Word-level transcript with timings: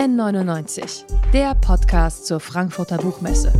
N99, 0.00 1.04
der 1.30 1.54
Podcast 1.56 2.24
zur 2.24 2.40
Frankfurter 2.40 2.96
Buchmesse. 2.96 3.52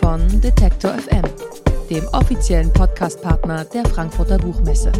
Von 0.00 0.40
Detektor 0.40 0.92
FM, 0.92 1.24
dem 1.90 2.06
offiziellen 2.12 2.72
Podcastpartner 2.72 3.64
der 3.64 3.84
Frankfurter 3.86 4.38
Buchmesse. 4.38 4.92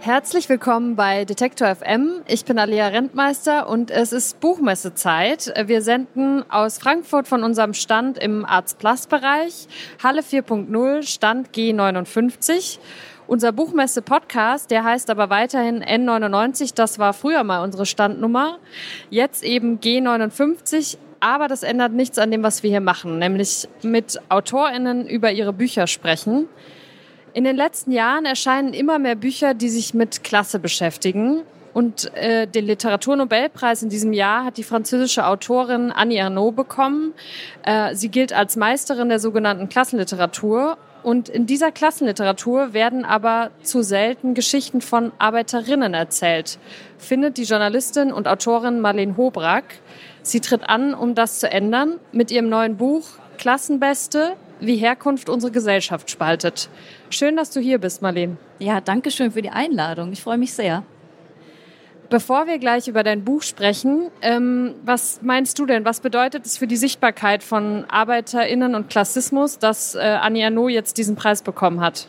Herzlich 0.00 0.48
willkommen 0.48 0.96
bei 0.96 1.24
Detektor 1.24 1.74
FM. 1.76 2.22
Ich 2.26 2.44
bin 2.44 2.58
Alia 2.58 2.88
Rentmeister 2.88 3.68
und 3.68 3.92
es 3.92 4.12
ist 4.12 4.40
Buchmessezeit. 4.40 5.52
Wir 5.66 5.80
senden 5.82 6.48
aus 6.50 6.78
Frankfurt 6.78 7.28
von 7.28 7.44
unserem 7.44 7.72
Stand 7.72 8.18
im 8.18 8.44
Arts 8.44 8.74
Plus 8.74 9.06
Bereich, 9.06 9.68
Halle 10.02 10.22
4.0, 10.22 11.04
Stand 11.04 11.50
G59. 11.50 12.78
Unser 13.28 13.50
Buchmesse-Podcast, 13.50 14.70
der 14.70 14.84
heißt 14.84 15.10
aber 15.10 15.30
weiterhin 15.30 15.82
N99. 15.82 16.74
Das 16.76 17.00
war 17.00 17.12
früher 17.12 17.42
mal 17.42 17.64
unsere 17.64 17.84
Standnummer. 17.84 18.58
Jetzt 19.10 19.42
eben 19.42 19.80
G59. 19.80 20.96
Aber 21.18 21.48
das 21.48 21.64
ändert 21.64 21.92
nichts 21.92 22.18
an 22.18 22.30
dem, 22.30 22.44
was 22.44 22.62
wir 22.62 22.70
hier 22.70 22.80
machen, 22.80 23.18
nämlich 23.18 23.68
mit 23.82 24.20
AutorInnen 24.28 25.08
über 25.08 25.32
ihre 25.32 25.52
Bücher 25.52 25.86
sprechen. 25.86 26.48
In 27.32 27.42
den 27.42 27.56
letzten 27.56 27.90
Jahren 27.90 28.26
erscheinen 28.26 28.72
immer 28.72 28.98
mehr 28.98 29.16
Bücher, 29.16 29.54
die 29.54 29.70
sich 29.70 29.92
mit 29.92 30.22
Klasse 30.22 30.58
beschäftigen. 30.58 31.42
Und 31.72 32.14
äh, 32.14 32.46
den 32.46 32.64
Literaturnobelpreis 32.66 33.82
in 33.82 33.88
diesem 33.88 34.12
Jahr 34.12 34.44
hat 34.44 34.56
die 34.56 34.62
französische 34.62 35.26
Autorin 35.26 35.90
Annie 35.90 36.18
Ernaux 36.18 36.54
bekommen. 36.54 37.12
Äh, 37.64 37.94
sie 37.94 38.08
gilt 38.08 38.32
als 38.32 38.56
Meisterin 38.56 39.08
der 39.08 39.18
sogenannten 39.18 39.68
Klassenliteratur. 39.68 40.78
Und 41.06 41.28
in 41.28 41.46
dieser 41.46 41.70
Klassenliteratur 41.70 42.72
werden 42.72 43.04
aber 43.04 43.52
zu 43.62 43.82
selten 43.82 44.34
Geschichten 44.34 44.80
von 44.80 45.12
Arbeiterinnen 45.18 45.94
erzählt, 45.94 46.58
findet 46.98 47.36
die 47.36 47.44
Journalistin 47.44 48.12
und 48.12 48.26
Autorin 48.26 48.80
Marlene 48.80 49.16
Hobrack. 49.16 49.78
Sie 50.22 50.40
tritt 50.40 50.68
an, 50.68 50.94
um 50.94 51.14
das 51.14 51.38
zu 51.38 51.48
ändern, 51.48 52.00
mit 52.10 52.32
ihrem 52.32 52.48
neuen 52.48 52.76
Buch 52.76 53.04
Klassenbeste, 53.38 54.32
wie 54.58 54.78
Herkunft 54.78 55.28
unsere 55.28 55.52
Gesellschaft 55.52 56.10
spaltet. 56.10 56.68
Schön, 57.08 57.36
dass 57.36 57.50
du 57.50 57.60
hier 57.60 57.78
bist, 57.78 58.02
Marlene. 58.02 58.36
Ja, 58.58 58.80
danke 58.80 59.12
schön 59.12 59.30
für 59.30 59.42
die 59.42 59.50
Einladung. 59.50 60.10
Ich 60.10 60.22
freue 60.22 60.38
mich 60.38 60.54
sehr. 60.54 60.82
Bevor 62.08 62.46
wir 62.46 62.58
gleich 62.58 62.86
über 62.88 63.02
dein 63.02 63.24
Buch 63.24 63.42
sprechen, 63.42 64.10
ähm, 64.22 64.74
was 64.84 65.20
meinst 65.22 65.58
du 65.58 65.66
denn? 65.66 65.84
Was 65.84 66.00
bedeutet 66.00 66.46
es 66.46 66.58
für 66.58 66.66
die 66.66 66.76
Sichtbarkeit 66.76 67.42
von 67.42 67.84
ArbeiterInnen 67.88 68.74
und 68.74 68.88
Klassismus, 68.88 69.58
dass 69.58 69.94
äh, 69.94 69.98
Annie 69.98 70.46
Arnaud 70.46 70.70
jetzt 70.70 70.98
diesen 70.98 71.16
Preis 71.16 71.42
bekommen 71.42 71.80
hat? 71.80 72.06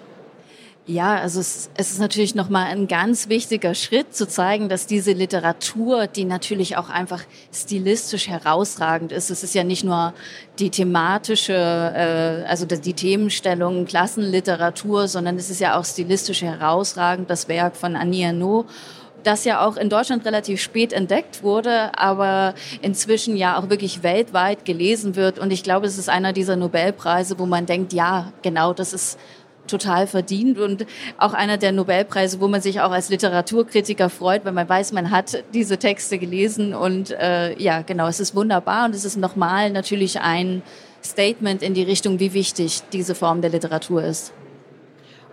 Ja, 0.89 1.17
also 1.17 1.41
es, 1.41 1.69
es 1.75 1.91
ist 1.91 1.99
natürlich 1.99 2.33
nochmal 2.33 2.67
ein 2.67 2.87
ganz 2.87 3.27
wichtiger 3.27 3.75
Schritt 3.75 4.15
zu 4.15 4.25
zeigen, 4.25 4.69
dass 4.69 4.87
diese 4.87 5.11
Literatur, 5.11 6.07
die 6.07 6.23
natürlich 6.23 6.77
auch 6.77 6.89
einfach 6.89 7.23
stilistisch 7.51 8.29
herausragend 8.29 9.11
ist, 9.11 9.29
es 9.29 9.43
ist 9.43 9.53
ja 9.53 9.65
nicht 9.65 9.83
nur 9.83 10.13
die 10.59 10.69
thematische, 10.69 11.53
äh, 11.53 12.47
also 12.47 12.65
die 12.65 12.93
Themenstellung 12.93 13.85
Klassenliteratur, 13.85 15.09
sondern 15.09 15.35
es 15.35 15.49
ist 15.49 15.59
ja 15.59 15.77
auch 15.77 15.83
stilistisch 15.83 16.41
herausragend, 16.41 17.29
das 17.29 17.49
Werk 17.49 17.75
von 17.75 17.97
Annie 17.97 18.27
Ernaux 18.27 18.65
das 19.23 19.45
ja 19.45 19.65
auch 19.65 19.77
in 19.77 19.89
Deutschland 19.89 20.25
relativ 20.25 20.61
spät 20.61 20.93
entdeckt 20.93 21.43
wurde, 21.43 21.97
aber 21.97 22.53
inzwischen 22.81 23.35
ja 23.35 23.59
auch 23.59 23.69
wirklich 23.69 24.03
weltweit 24.03 24.65
gelesen 24.65 25.15
wird. 25.15 25.39
Und 25.39 25.51
ich 25.51 25.63
glaube, 25.63 25.87
es 25.87 25.97
ist 25.97 26.09
einer 26.09 26.33
dieser 26.33 26.55
Nobelpreise, 26.55 27.37
wo 27.39 27.45
man 27.45 27.65
denkt, 27.65 27.93
ja, 27.93 28.31
genau, 28.41 28.73
das 28.73 28.93
ist 28.93 29.19
total 29.67 30.07
verdient 30.07 30.57
und 30.57 30.85
auch 31.17 31.33
einer 31.33 31.57
der 31.57 31.71
Nobelpreise, 31.71 32.39
wo 32.39 32.47
man 32.47 32.61
sich 32.61 32.81
auch 32.81 32.91
als 32.91 33.09
Literaturkritiker 33.09 34.09
freut, 34.09 34.45
weil 34.45 34.53
man 34.53 34.67
weiß, 34.67 34.93
man 34.93 35.11
hat 35.11 35.43
diese 35.53 35.77
Texte 35.77 36.17
gelesen 36.17 36.73
und 36.73 37.11
äh, 37.11 37.57
ja, 37.61 37.81
genau, 37.81 38.07
es 38.07 38.19
ist 38.19 38.33
wunderbar 38.33 38.85
und 38.85 38.95
es 38.95 39.05
ist 39.05 39.17
nochmal 39.17 39.69
natürlich 39.69 40.19
ein 40.21 40.63
Statement 41.03 41.61
in 41.61 41.73
die 41.73 41.83
Richtung, 41.83 42.19
wie 42.19 42.33
wichtig 42.33 42.81
diese 42.91 43.13
Form 43.13 43.41
der 43.41 43.51
Literatur 43.51 44.03
ist. 44.03 44.33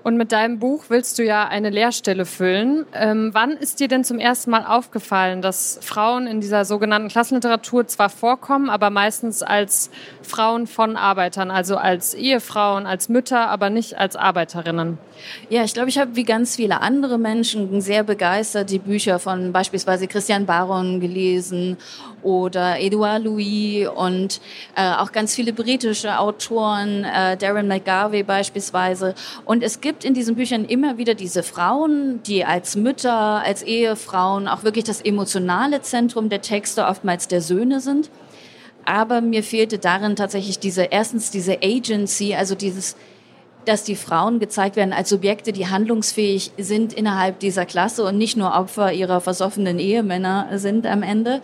Und 0.04 0.18
mit 0.18 0.32
deinem 0.32 0.58
Buch 0.58 0.84
willst 0.88 1.18
du 1.18 1.24
ja 1.24 1.48
eine 1.48 1.70
Lehrstelle 1.70 2.26
füllen. 2.26 2.84
Ähm, 2.92 3.30
wann 3.32 3.52
ist 3.52 3.80
dir 3.80 3.88
denn 3.88 4.04
zum 4.04 4.18
ersten 4.18 4.50
Mal 4.50 4.66
aufgefallen, 4.66 5.40
dass 5.40 5.78
Frauen 5.80 6.26
in 6.26 6.42
dieser 6.42 6.66
sogenannten 6.66 7.08
Klassenliteratur 7.08 7.86
zwar 7.86 8.10
vorkommen, 8.10 8.68
aber 8.68 8.90
meistens 8.90 9.42
als 9.42 9.90
Frauen 10.20 10.66
von 10.66 10.98
Arbeitern, 10.98 11.50
also 11.50 11.78
als 11.78 12.12
Ehefrauen, 12.12 12.84
als 12.84 13.08
Mütter, 13.08 13.48
aber 13.48 13.70
nicht 13.70 13.96
als 13.98 14.14
Arbeiterinnen? 14.14 14.98
Ja, 15.48 15.64
ich 15.64 15.72
glaube, 15.72 15.88
ich 15.88 15.96
habe 15.96 16.16
wie 16.16 16.24
ganz 16.24 16.56
viele 16.56 16.82
andere 16.82 17.16
Menschen 17.16 17.80
sehr 17.80 18.04
begeistert 18.04 18.68
die 18.68 18.80
Bücher 18.80 19.18
von 19.18 19.52
beispielsweise 19.52 20.06
Christian 20.06 20.44
Baron 20.44 21.00
gelesen 21.00 21.78
oder 22.24 22.80
Edouard 22.80 23.22
Louis 23.22 23.86
und 23.88 24.40
äh, 24.74 24.90
auch 24.94 25.12
ganz 25.12 25.34
viele 25.34 25.52
britische 25.52 26.18
Autoren, 26.18 27.04
äh, 27.04 27.36
Darren 27.36 27.68
McGarvey 27.68 28.22
beispielsweise. 28.22 29.14
Und 29.44 29.62
es 29.62 29.80
gibt 29.80 30.04
in 30.04 30.14
diesen 30.14 30.34
Büchern 30.34 30.64
immer 30.64 30.98
wieder 30.98 31.14
diese 31.14 31.42
Frauen, 31.42 32.22
die 32.24 32.44
als 32.44 32.76
Mütter, 32.76 33.42
als 33.44 33.62
Ehefrauen 33.62 34.48
auch 34.48 34.64
wirklich 34.64 34.84
das 34.84 35.00
emotionale 35.00 35.82
Zentrum 35.82 36.28
der 36.28 36.40
Texte, 36.40 36.86
oftmals 36.86 37.28
der 37.28 37.40
Söhne 37.40 37.80
sind. 37.80 38.10
Aber 38.84 39.20
mir 39.20 39.42
fehlte 39.42 39.78
darin 39.78 40.16
tatsächlich 40.16 40.58
diese, 40.58 40.84
erstens 40.84 41.30
diese 41.30 41.62
Agency, 41.62 42.34
also 42.34 42.54
dieses, 42.54 42.96
dass 43.64 43.84
die 43.84 43.96
Frauen 43.96 44.40
gezeigt 44.40 44.76
werden 44.76 44.92
als 44.92 45.08
Subjekte, 45.08 45.52
die 45.52 45.68
handlungsfähig 45.68 46.52
sind 46.58 46.92
innerhalb 46.92 47.38
dieser 47.40 47.64
Klasse 47.64 48.04
und 48.04 48.18
nicht 48.18 48.36
nur 48.36 48.52
Opfer 48.52 48.92
ihrer 48.92 49.20
versoffenen 49.20 49.78
Ehemänner 49.78 50.48
sind 50.58 50.86
am 50.86 51.02
Ende. 51.02 51.40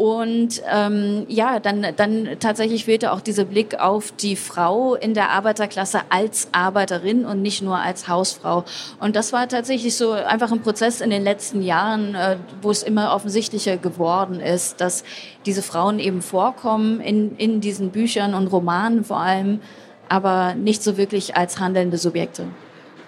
Und 0.00 0.62
ähm, 0.66 1.26
ja, 1.28 1.60
dann, 1.60 1.86
dann 1.94 2.38
tatsächlich 2.40 2.86
fehlte 2.86 3.12
auch 3.12 3.20
dieser 3.20 3.44
Blick 3.44 3.78
auf 3.78 4.12
die 4.12 4.34
Frau 4.34 4.94
in 4.94 5.12
der 5.12 5.28
Arbeiterklasse 5.28 6.00
als 6.08 6.48
Arbeiterin 6.52 7.26
und 7.26 7.42
nicht 7.42 7.60
nur 7.60 7.76
als 7.76 8.08
Hausfrau. 8.08 8.64
Und 8.98 9.14
das 9.14 9.34
war 9.34 9.46
tatsächlich 9.46 9.94
so 9.98 10.12
einfach 10.12 10.52
ein 10.52 10.62
Prozess 10.62 11.02
in 11.02 11.10
den 11.10 11.22
letzten 11.22 11.60
Jahren, 11.60 12.14
äh, 12.14 12.38
wo 12.62 12.70
es 12.70 12.82
immer 12.82 13.14
offensichtlicher 13.14 13.76
geworden 13.76 14.40
ist, 14.40 14.80
dass 14.80 15.04
diese 15.44 15.60
Frauen 15.60 15.98
eben 15.98 16.22
vorkommen 16.22 17.02
in, 17.02 17.36
in 17.36 17.60
diesen 17.60 17.90
Büchern 17.90 18.32
und 18.32 18.46
Romanen 18.46 19.04
vor 19.04 19.18
allem, 19.18 19.60
aber 20.08 20.54
nicht 20.54 20.82
so 20.82 20.96
wirklich 20.96 21.36
als 21.36 21.58
handelnde 21.58 21.98
Subjekte. 21.98 22.46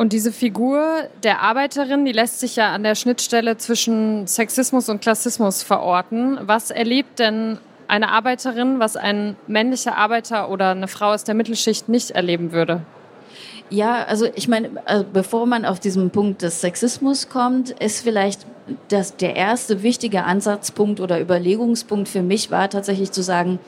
Und 0.03 0.13
diese 0.13 0.33
Figur 0.33 1.05
der 1.23 1.43
Arbeiterin, 1.43 2.05
die 2.05 2.11
lässt 2.11 2.41
sich 2.41 2.57
ja 2.57 2.73
an 2.73 2.83
der 2.83 2.97
Schnittstelle 2.97 3.57
zwischen 3.59 4.27
Sexismus 4.27 4.89
und 4.89 5.01
Klassismus 5.01 5.63
verorten. 5.63 6.41
Was 6.43 6.73
erlebt 6.73 7.21
denn 7.21 7.59
eine 7.87 8.09
Arbeiterin, 8.09 8.81
was 8.81 8.97
ein 8.97 9.37
männlicher 9.47 9.97
Arbeiter 9.97 10.51
oder 10.51 10.71
eine 10.71 10.89
Frau 10.89 11.13
aus 11.13 11.23
der 11.23 11.37
Mittelschicht 11.37 11.89
nicht 11.89 12.11
erleben 12.11 12.51
würde? 12.51 12.83
Ja, 13.71 14.03
also 14.03 14.27
ich 14.35 14.49
meine, 14.49 14.71
also 14.87 15.05
bevor 15.05 15.47
man 15.47 15.65
auf 15.65 15.79
diesen 15.79 16.11
Punkt 16.11 16.43
des 16.43 16.61
Sexismus 16.61 17.29
kommt, 17.29 17.71
ist 17.71 18.03
vielleicht 18.03 18.45
das, 18.89 19.15
der 19.17 19.37
erste 19.37 19.85
wichtige 19.85 20.25
Ansatzpunkt 20.25 20.99
oder 20.99 21.21
Überlegungspunkt 21.21 22.09
für 22.09 22.23
mich 22.23 22.51
war 22.51 22.69
tatsächlich 22.69 23.13
zu 23.13 23.23
sagen, 23.23 23.61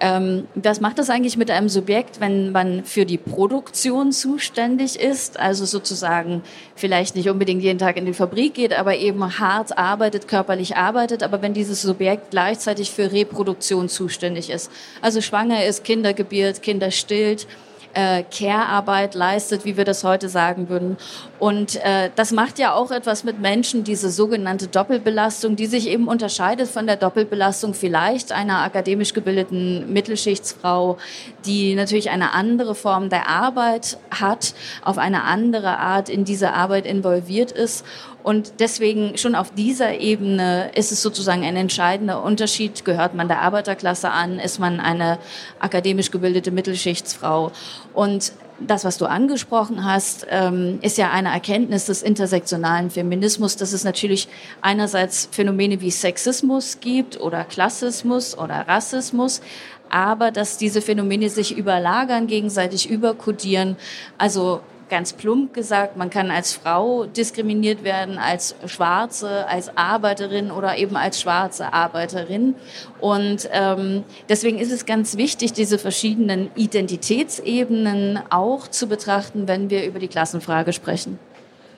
ähm, 0.00 0.46
was 0.54 0.80
macht 0.80 0.98
das 0.98 1.10
eigentlich 1.10 1.36
mit 1.36 1.50
einem 1.50 1.68
Subjekt, 1.68 2.20
wenn 2.20 2.52
man 2.52 2.84
für 2.84 3.06
die 3.06 3.18
Produktion 3.18 4.12
zuständig 4.12 4.98
ist? 4.98 5.38
Also 5.38 5.64
sozusagen 5.64 6.42
vielleicht 6.74 7.16
nicht 7.16 7.28
unbedingt 7.28 7.62
jeden 7.62 7.78
Tag 7.78 7.96
in 7.96 8.06
die 8.06 8.12
Fabrik 8.12 8.54
geht, 8.54 8.78
aber 8.78 8.96
eben 8.96 9.38
hart 9.38 9.76
arbeitet, 9.76 10.28
körperlich 10.28 10.76
arbeitet, 10.76 11.22
aber 11.22 11.42
wenn 11.42 11.54
dieses 11.54 11.82
Subjekt 11.82 12.30
gleichzeitig 12.30 12.90
für 12.90 13.12
Reproduktion 13.12 13.88
zuständig 13.88 14.50
ist. 14.50 14.70
Also 15.00 15.20
schwanger 15.20 15.64
ist, 15.64 15.84
Kinder 15.84 16.12
gebiert, 16.12 16.62
Kinder 16.62 16.90
stillt, 16.90 17.46
äh, 17.94 18.22
Care-Arbeit 18.24 19.14
leistet, 19.14 19.64
wie 19.64 19.76
wir 19.76 19.84
das 19.84 20.04
heute 20.04 20.28
sagen 20.28 20.68
würden. 20.68 20.96
Und 21.38 21.76
äh, 21.76 22.10
das 22.14 22.32
macht 22.32 22.58
ja 22.58 22.74
auch 22.74 22.90
etwas 22.90 23.24
mit 23.24 23.40
Menschen, 23.40 23.84
diese 23.84 24.10
sogenannte 24.10 24.66
Doppelbelastung, 24.68 25.56
die 25.56 25.66
sich 25.66 25.88
eben 25.88 26.08
unterscheidet 26.08 26.68
von 26.68 26.86
der 26.86 26.96
Doppelbelastung 26.96 27.74
vielleicht 27.74 28.32
einer 28.32 28.62
akademisch 28.62 29.12
gebildeten 29.12 29.92
Mittelschichtsfrau, 29.92 30.98
die 31.46 31.74
natürlich 31.74 32.10
eine 32.10 32.32
andere 32.32 32.74
Form 32.74 33.08
der 33.08 33.28
Arbeit 33.28 33.98
hat, 34.10 34.54
auf 34.82 34.98
eine 34.98 35.24
andere 35.24 35.78
Art 35.78 36.08
in 36.08 36.24
diese 36.24 36.52
Arbeit 36.52 36.86
involviert 36.86 37.52
ist. 37.52 37.84
Und 38.24 38.54
deswegen 38.58 39.18
schon 39.18 39.34
auf 39.34 39.52
dieser 39.52 40.00
Ebene 40.00 40.70
ist 40.74 40.92
es 40.92 41.02
sozusagen 41.02 41.44
ein 41.44 41.56
entscheidender 41.56 42.22
Unterschied. 42.22 42.86
Gehört 42.86 43.14
man 43.14 43.28
der 43.28 43.42
Arbeiterklasse 43.42 44.10
an? 44.10 44.38
Ist 44.38 44.58
man 44.58 44.80
eine 44.80 45.18
akademisch 45.60 46.10
gebildete 46.10 46.50
Mittelschichtsfrau? 46.50 47.52
Und 47.92 48.32
das, 48.60 48.86
was 48.86 48.96
du 48.96 49.04
angesprochen 49.04 49.84
hast, 49.84 50.26
ähm, 50.30 50.78
ist 50.80 50.96
ja 50.96 51.10
eine 51.10 51.28
Erkenntnis 51.32 51.84
des 51.84 52.02
intersektionalen 52.02 52.88
Feminismus, 52.88 53.56
dass 53.56 53.74
es 53.74 53.84
natürlich 53.84 54.28
einerseits 54.62 55.28
Phänomene 55.30 55.82
wie 55.82 55.90
Sexismus 55.90 56.80
gibt 56.80 57.20
oder 57.20 57.44
Klassismus 57.44 58.38
oder 58.38 58.66
Rassismus, 58.66 59.42
aber 59.90 60.30
dass 60.30 60.56
diese 60.56 60.80
Phänomene 60.80 61.28
sich 61.28 61.56
überlagern, 61.58 62.26
gegenseitig 62.26 62.88
überkodieren. 62.88 63.76
Also 64.16 64.60
ganz 64.88 65.12
plump 65.12 65.54
gesagt, 65.54 65.96
man 65.96 66.10
kann 66.10 66.30
als 66.30 66.52
Frau 66.52 67.06
diskriminiert 67.06 67.84
werden, 67.84 68.18
als 68.18 68.54
Schwarze, 68.66 69.46
als 69.48 69.76
Arbeiterin 69.76 70.50
oder 70.50 70.76
eben 70.76 70.96
als 70.96 71.20
schwarze 71.20 71.72
Arbeiterin. 71.72 72.54
Und 73.00 73.48
ähm, 73.52 74.04
deswegen 74.28 74.58
ist 74.58 74.72
es 74.72 74.86
ganz 74.86 75.16
wichtig, 75.16 75.52
diese 75.52 75.78
verschiedenen 75.78 76.50
Identitätsebenen 76.54 78.20
auch 78.30 78.68
zu 78.68 78.86
betrachten, 78.86 79.48
wenn 79.48 79.70
wir 79.70 79.84
über 79.86 79.98
die 79.98 80.08
Klassenfrage 80.08 80.72
sprechen. 80.72 81.18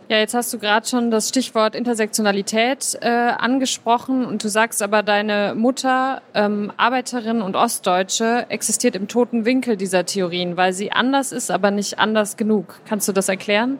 Ja, 0.08 0.18
jetzt 0.18 0.34
hast 0.34 0.54
du 0.54 0.58
gerade 0.60 0.86
schon 0.86 1.10
das 1.10 1.28
Stichwort 1.28 1.74
Intersektionalität 1.74 2.96
äh, 3.00 3.08
angesprochen 3.08 4.24
und 4.24 4.44
du 4.44 4.48
sagst 4.48 4.80
aber, 4.80 5.02
deine 5.02 5.54
Mutter, 5.56 6.22
ähm, 6.32 6.72
Arbeiterin 6.76 7.42
und 7.42 7.56
Ostdeutsche, 7.56 8.46
existiert 8.48 8.94
im 8.94 9.08
toten 9.08 9.44
Winkel 9.44 9.76
dieser 9.76 10.06
Theorien, 10.06 10.56
weil 10.56 10.72
sie 10.72 10.92
anders 10.92 11.32
ist, 11.32 11.50
aber 11.50 11.72
nicht 11.72 11.98
anders 11.98 12.36
genug. 12.36 12.78
Kannst 12.86 13.08
du 13.08 13.12
das 13.12 13.28
erklären? 13.28 13.78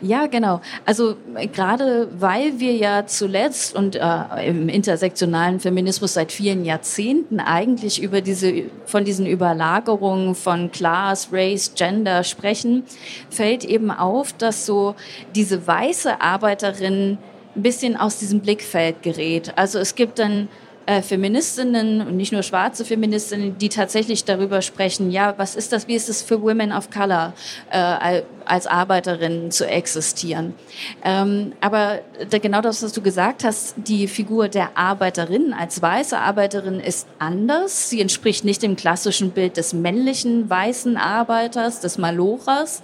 Ja, 0.00 0.26
genau. 0.26 0.60
Also 0.84 1.16
äh, 1.34 1.46
gerade 1.46 2.08
weil 2.18 2.58
wir 2.58 2.74
ja 2.74 3.06
zuletzt 3.06 3.74
und 3.74 3.96
äh, 3.96 4.48
im 4.48 4.68
intersektionalen 4.68 5.60
Feminismus 5.60 6.14
seit 6.14 6.32
vielen 6.32 6.64
Jahrzehnten 6.64 7.40
eigentlich 7.40 8.02
über 8.02 8.20
diese 8.20 8.64
von 8.86 9.04
diesen 9.04 9.26
Überlagerungen 9.26 10.34
von 10.34 10.70
Class, 10.70 11.28
Race, 11.32 11.72
Gender 11.74 12.24
sprechen, 12.24 12.84
fällt 13.30 13.64
eben 13.64 13.90
auf, 13.90 14.32
dass 14.32 14.66
so 14.66 14.94
diese 15.34 15.66
weiße 15.66 16.20
Arbeiterin 16.20 17.18
ein 17.54 17.62
bisschen 17.62 17.96
aus 17.96 18.18
diesem 18.18 18.40
Blickfeld 18.40 19.02
gerät. 19.02 19.52
Also 19.56 19.78
es 19.78 19.94
gibt 19.94 20.18
dann 20.18 20.48
äh, 20.86 21.02
Feministinnen 21.02 22.00
und 22.00 22.16
nicht 22.16 22.32
nur 22.32 22.42
schwarze 22.42 22.84
Feministinnen, 22.84 23.58
die 23.58 23.68
tatsächlich 23.68 24.24
darüber 24.24 24.62
sprechen, 24.62 25.10
ja, 25.10 25.34
was 25.36 25.56
ist 25.56 25.72
das, 25.72 25.88
wie 25.88 25.94
ist 25.94 26.08
es 26.08 26.22
für 26.22 26.40
Women 26.40 26.72
of 26.72 26.90
Color 26.90 27.34
äh, 27.70 28.22
als 28.44 28.68
Arbeiterinnen 28.68 29.50
zu 29.50 29.66
existieren. 29.66 30.54
Ähm, 31.04 31.52
aber 31.60 32.00
genau 32.30 32.60
das, 32.60 32.82
was 32.82 32.92
du 32.92 33.02
gesagt 33.02 33.42
hast, 33.42 33.74
die 33.76 34.06
Figur 34.06 34.48
der 34.48 34.78
Arbeiterin 34.78 35.52
als 35.52 35.82
weiße 35.82 36.16
Arbeiterin 36.16 36.78
ist 36.78 37.08
anders. 37.18 37.90
Sie 37.90 38.00
entspricht 38.00 38.44
nicht 38.44 38.62
dem 38.62 38.76
klassischen 38.76 39.32
Bild 39.32 39.56
des 39.56 39.72
männlichen 39.72 40.48
weißen 40.48 40.96
Arbeiters, 40.96 41.80
des 41.80 41.98
Malochers, 41.98 42.82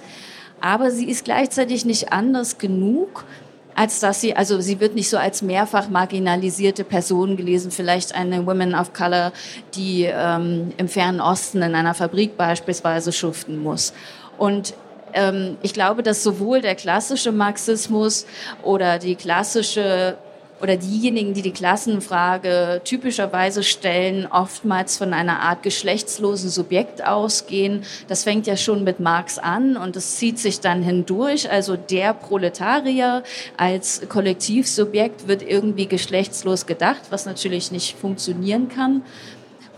aber 0.60 0.90
sie 0.90 1.08
ist 1.08 1.24
gleichzeitig 1.24 1.84
nicht 1.84 2.12
anders 2.12 2.58
genug, 2.58 3.24
als 3.74 4.00
dass 4.00 4.20
sie, 4.20 4.36
also 4.36 4.60
sie 4.60 4.80
wird 4.80 4.94
nicht 4.94 5.08
so 5.08 5.16
als 5.16 5.42
mehrfach 5.42 5.88
marginalisierte 5.88 6.84
Person 6.84 7.36
gelesen, 7.36 7.70
vielleicht 7.70 8.14
eine 8.14 8.46
Woman 8.46 8.74
of 8.74 8.92
Color, 8.92 9.32
die 9.74 10.04
ähm, 10.04 10.72
im 10.76 10.88
fernen 10.88 11.20
Osten 11.20 11.62
in 11.62 11.74
einer 11.74 11.94
Fabrik 11.94 12.36
beispielsweise 12.36 13.12
schuften 13.12 13.62
muss. 13.62 13.92
Und 14.38 14.74
ähm, 15.14 15.56
ich 15.62 15.74
glaube, 15.74 16.02
dass 16.02 16.22
sowohl 16.22 16.60
der 16.60 16.74
klassische 16.74 17.32
Marxismus 17.32 18.26
oder 18.62 18.98
die 18.98 19.14
klassische 19.14 20.16
oder 20.62 20.76
diejenigen, 20.76 21.34
die 21.34 21.42
die 21.42 21.50
Klassenfrage 21.50 22.80
typischerweise 22.84 23.64
stellen, 23.64 24.28
oftmals 24.30 24.96
von 24.96 25.12
einer 25.12 25.40
Art 25.40 25.64
geschlechtslosen 25.64 26.50
Subjekt 26.50 27.04
ausgehen. 27.04 27.82
Das 28.06 28.22
fängt 28.22 28.46
ja 28.46 28.56
schon 28.56 28.84
mit 28.84 29.00
Marx 29.00 29.38
an 29.38 29.76
und 29.76 29.96
es 29.96 30.16
zieht 30.16 30.38
sich 30.38 30.60
dann 30.60 30.84
hindurch. 30.84 31.50
Also 31.50 31.76
der 31.76 32.14
Proletarier 32.14 33.24
als 33.56 34.02
Kollektivsubjekt 34.08 35.26
wird 35.26 35.42
irgendwie 35.42 35.86
geschlechtslos 35.86 36.66
gedacht, 36.66 37.02
was 37.10 37.26
natürlich 37.26 37.72
nicht 37.72 37.98
funktionieren 37.98 38.68
kann. 38.68 39.02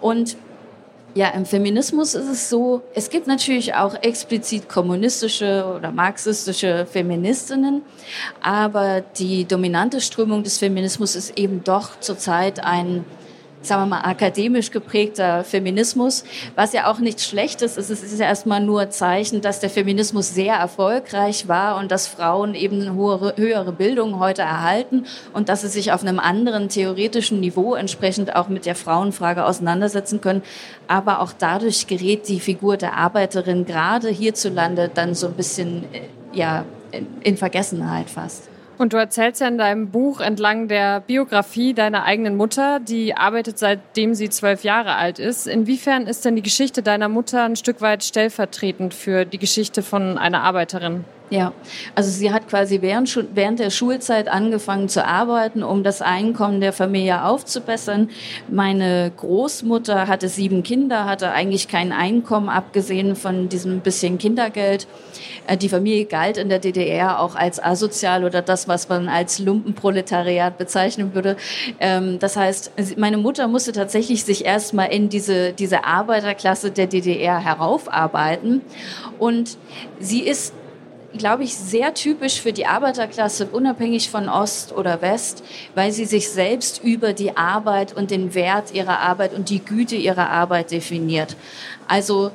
Und 0.03 0.37
ja, 1.15 1.29
im 1.29 1.47
Feminismus 1.47 2.15
ist 2.15 2.29
es 2.29 2.51
so, 2.51 2.83
es 2.93 3.09
gibt 3.09 3.29
natürlich 3.29 3.75
auch 3.75 3.95
explizit 4.03 4.69
kommunistische 4.69 5.65
oder 5.77 5.93
marxistische 5.93 6.87
Feministinnen, 6.91 7.83
aber 8.43 9.01
die 9.01 9.45
dominante 9.45 10.01
Strömung 10.01 10.43
des 10.43 10.59
Feminismus 10.59 11.15
ist 11.15 11.39
eben 11.39 11.63
doch 11.63 12.01
zurzeit 12.01 12.65
ein 12.65 13.05
sagen 13.67 13.83
wir 13.83 13.87
mal, 13.87 14.03
akademisch 14.03 14.71
geprägter 14.71 15.45
Feminismus, 15.45 16.25
was 16.55 16.73
ja 16.73 16.91
auch 16.91 16.99
nichts 16.99 17.27
Schlechtes 17.27 17.77
ist. 17.77 17.91
Es 17.91 18.03
ist 18.03 18.19
ja 18.19 18.27
erstmal 18.27 18.61
nur 18.61 18.91
Zeichen, 18.91 19.41
dass 19.41 19.61
der 19.61 19.71
Feminismus 19.71 20.35
sehr 20.35 20.55
erfolgreich 20.55 21.49
war 21.49 21.77
und 21.79 21.91
dass 21.91 22.07
Frauen 22.07 22.55
eben 22.55 22.81
eine 22.81 22.95
höhere, 23.37 23.73
Bildung 23.73 24.19
heute 24.19 24.43
erhalten 24.43 25.07
und 25.33 25.49
dass 25.49 25.63
sie 25.63 25.69
sich 25.69 25.93
auf 25.93 26.03
einem 26.03 26.19
anderen 26.19 26.69
theoretischen 26.69 27.41
Niveau 27.41 27.75
entsprechend 27.75 28.35
auch 28.37 28.49
mit 28.49 28.67
der 28.67 28.75
Frauenfrage 28.75 29.45
auseinandersetzen 29.45 30.21
können. 30.21 30.43
Aber 30.87 31.21
auch 31.21 31.33
dadurch 31.37 31.87
gerät 31.87 32.29
die 32.29 32.41
Figur 32.41 32.77
der 32.77 32.97
Arbeiterin 32.97 33.65
gerade 33.65 34.09
hierzulande 34.09 34.91
dann 34.93 35.15
so 35.15 35.27
ein 35.29 35.35
bisschen, 35.35 35.85
äh, 35.93 36.01
ja, 36.33 36.65
in 37.23 37.37
Vergessenheit 37.37 38.09
fast. 38.09 38.49
Und 38.77 38.93
du 38.93 38.97
erzählst 38.97 39.41
ja 39.41 39.49
in 39.49 39.59
deinem 39.59 39.91
Buch 39.91 40.21
entlang 40.21 40.69
der 40.69 41.01
Biografie 41.01 41.75
deiner 41.75 42.05
eigenen 42.05 42.37
Mutter, 42.37 42.81
die 42.81 43.17
arbeitet 43.17 43.59
seitdem 43.59 44.15
sie 44.15 44.31
zwölf 44.31 44.65
Jahre 44.65 44.97
alt 44.97 45.19
ist. 45.19 45.47
Inwiefern 45.47 46.07
ist 46.07 46.25
denn 46.25 46.37
die 46.37 46.43
Geschichte 46.43 46.83
deiner 46.83 47.09
Mutter 47.09 47.45
ein 47.45 47.57
Stück 47.57 47.81
weit 47.81 48.03
stellvertretend 48.03 48.93
für 48.93 49.25
die 49.25 49.39
Geschichte 49.39 49.83
von 49.83 50.19
einer 50.19 50.43
Arbeiterin? 50.43 51.05
Ja, 51.35 51.53
also 51.97 52.11
sie 52.11 52.33
hat 52.33 52.47
quasi 52.49 52.81
während, 52.81 53.27
während 53.35 53.59
der 53.59 53.71
Schulzeit 53.71 54.29
angefangen 54.29 54.89
zu 54.89 55.05
arbeiten, 55.05 55.65
um 55.65 55.83
das 55.83 56.01
Einkommen 56.01 56.61
der 56.61 56.73
Familie 56.73 57.25
aufzubessern. 57.25 58.09
Meine 58.47 59.11
Großmutter 59.17 60.07
hatte 60.07 60.29
sieben 60.29 60.63
Kinder, 60.63 61.07
hatte 61.07 61.33
eigentlich 61.33 61.67
kein 61.67 61.91
Einkommen, 61.91 62.49
abgesehen 62.49 63.17
von 63.17 63.49
diesem 63.49 63.81
bisschen 63.81 64.19
Kindergeld. 64.19 64.87
Äh, 65.49 65.57
die 65.57 65.69
Familie 65.69 66.05
galt 66.05 66.37
in 66.37 66.49
der 66.49 66.61
DDR 66.61 67.19
auch 67.19 67.35
als 67.35 67.61
asozial 67.61 68.23
oder 68.23 68.41
das, 68.41 68.69
was 68.69 68.89
man 68.89 69.09
als 69.09 69.41
Lumpenproletariat 69.41 70.57
bezeichnen 70.57 71.17
würde. 71.17 71.37
Ähm, 71.81 72.21
das 72.21 72.37
heißt, 72.37 72.75
meine 72.97 73.17
Mutter 73.17 73.49
musste 73.49 73.73
tatsächlich 73.73 74.23
sich 74.23 74.45
erstmal 74.45 74.93
in 74.93 75.09
diese, 75.09 75.53
diese 75.53 75.83
Arbeiterklasse 75.83 76.71
der 76.71 76.87
DDR 76.87 77.41
heraufarbeiten. 77.41 78.61
Und 79.19 79.59
sie 79.99 80.21
ist 80.21 80.55
glaube 81.19 81.45
ich, 81.45 81.55
sehr 81.55 81.95
typisch 81.95 82.41
für 82.41 82.53
die 82.53 82.67
Arbeiterklasse, 82.67 83.47
unabhängig 83.47 84.11
von 84.11 84.29
Ost 84.29 84.73
oder 84.73 85.01
West, 85.03 85.45
weil 85.75 85.93
sie 85.93 86.05
sich 86.05 86.29
selbst 86.31 86.83
über 86.83 87.13
die 87.13 87.37
Arbeit 87.37 87.97
und 87.97 88.11
den 88.11 88.35
Wert 88.35 88.73
ihrer 88.75 89.01
Arbeit 89.01 89.35
und 89.35 89.51
die 89.51 89.65
Güte 89.65 89.97
ihrer 89.97 90.31
Arbeit 90.31 90.71
definiert. 90.71 91.37
Also 91.87 92.31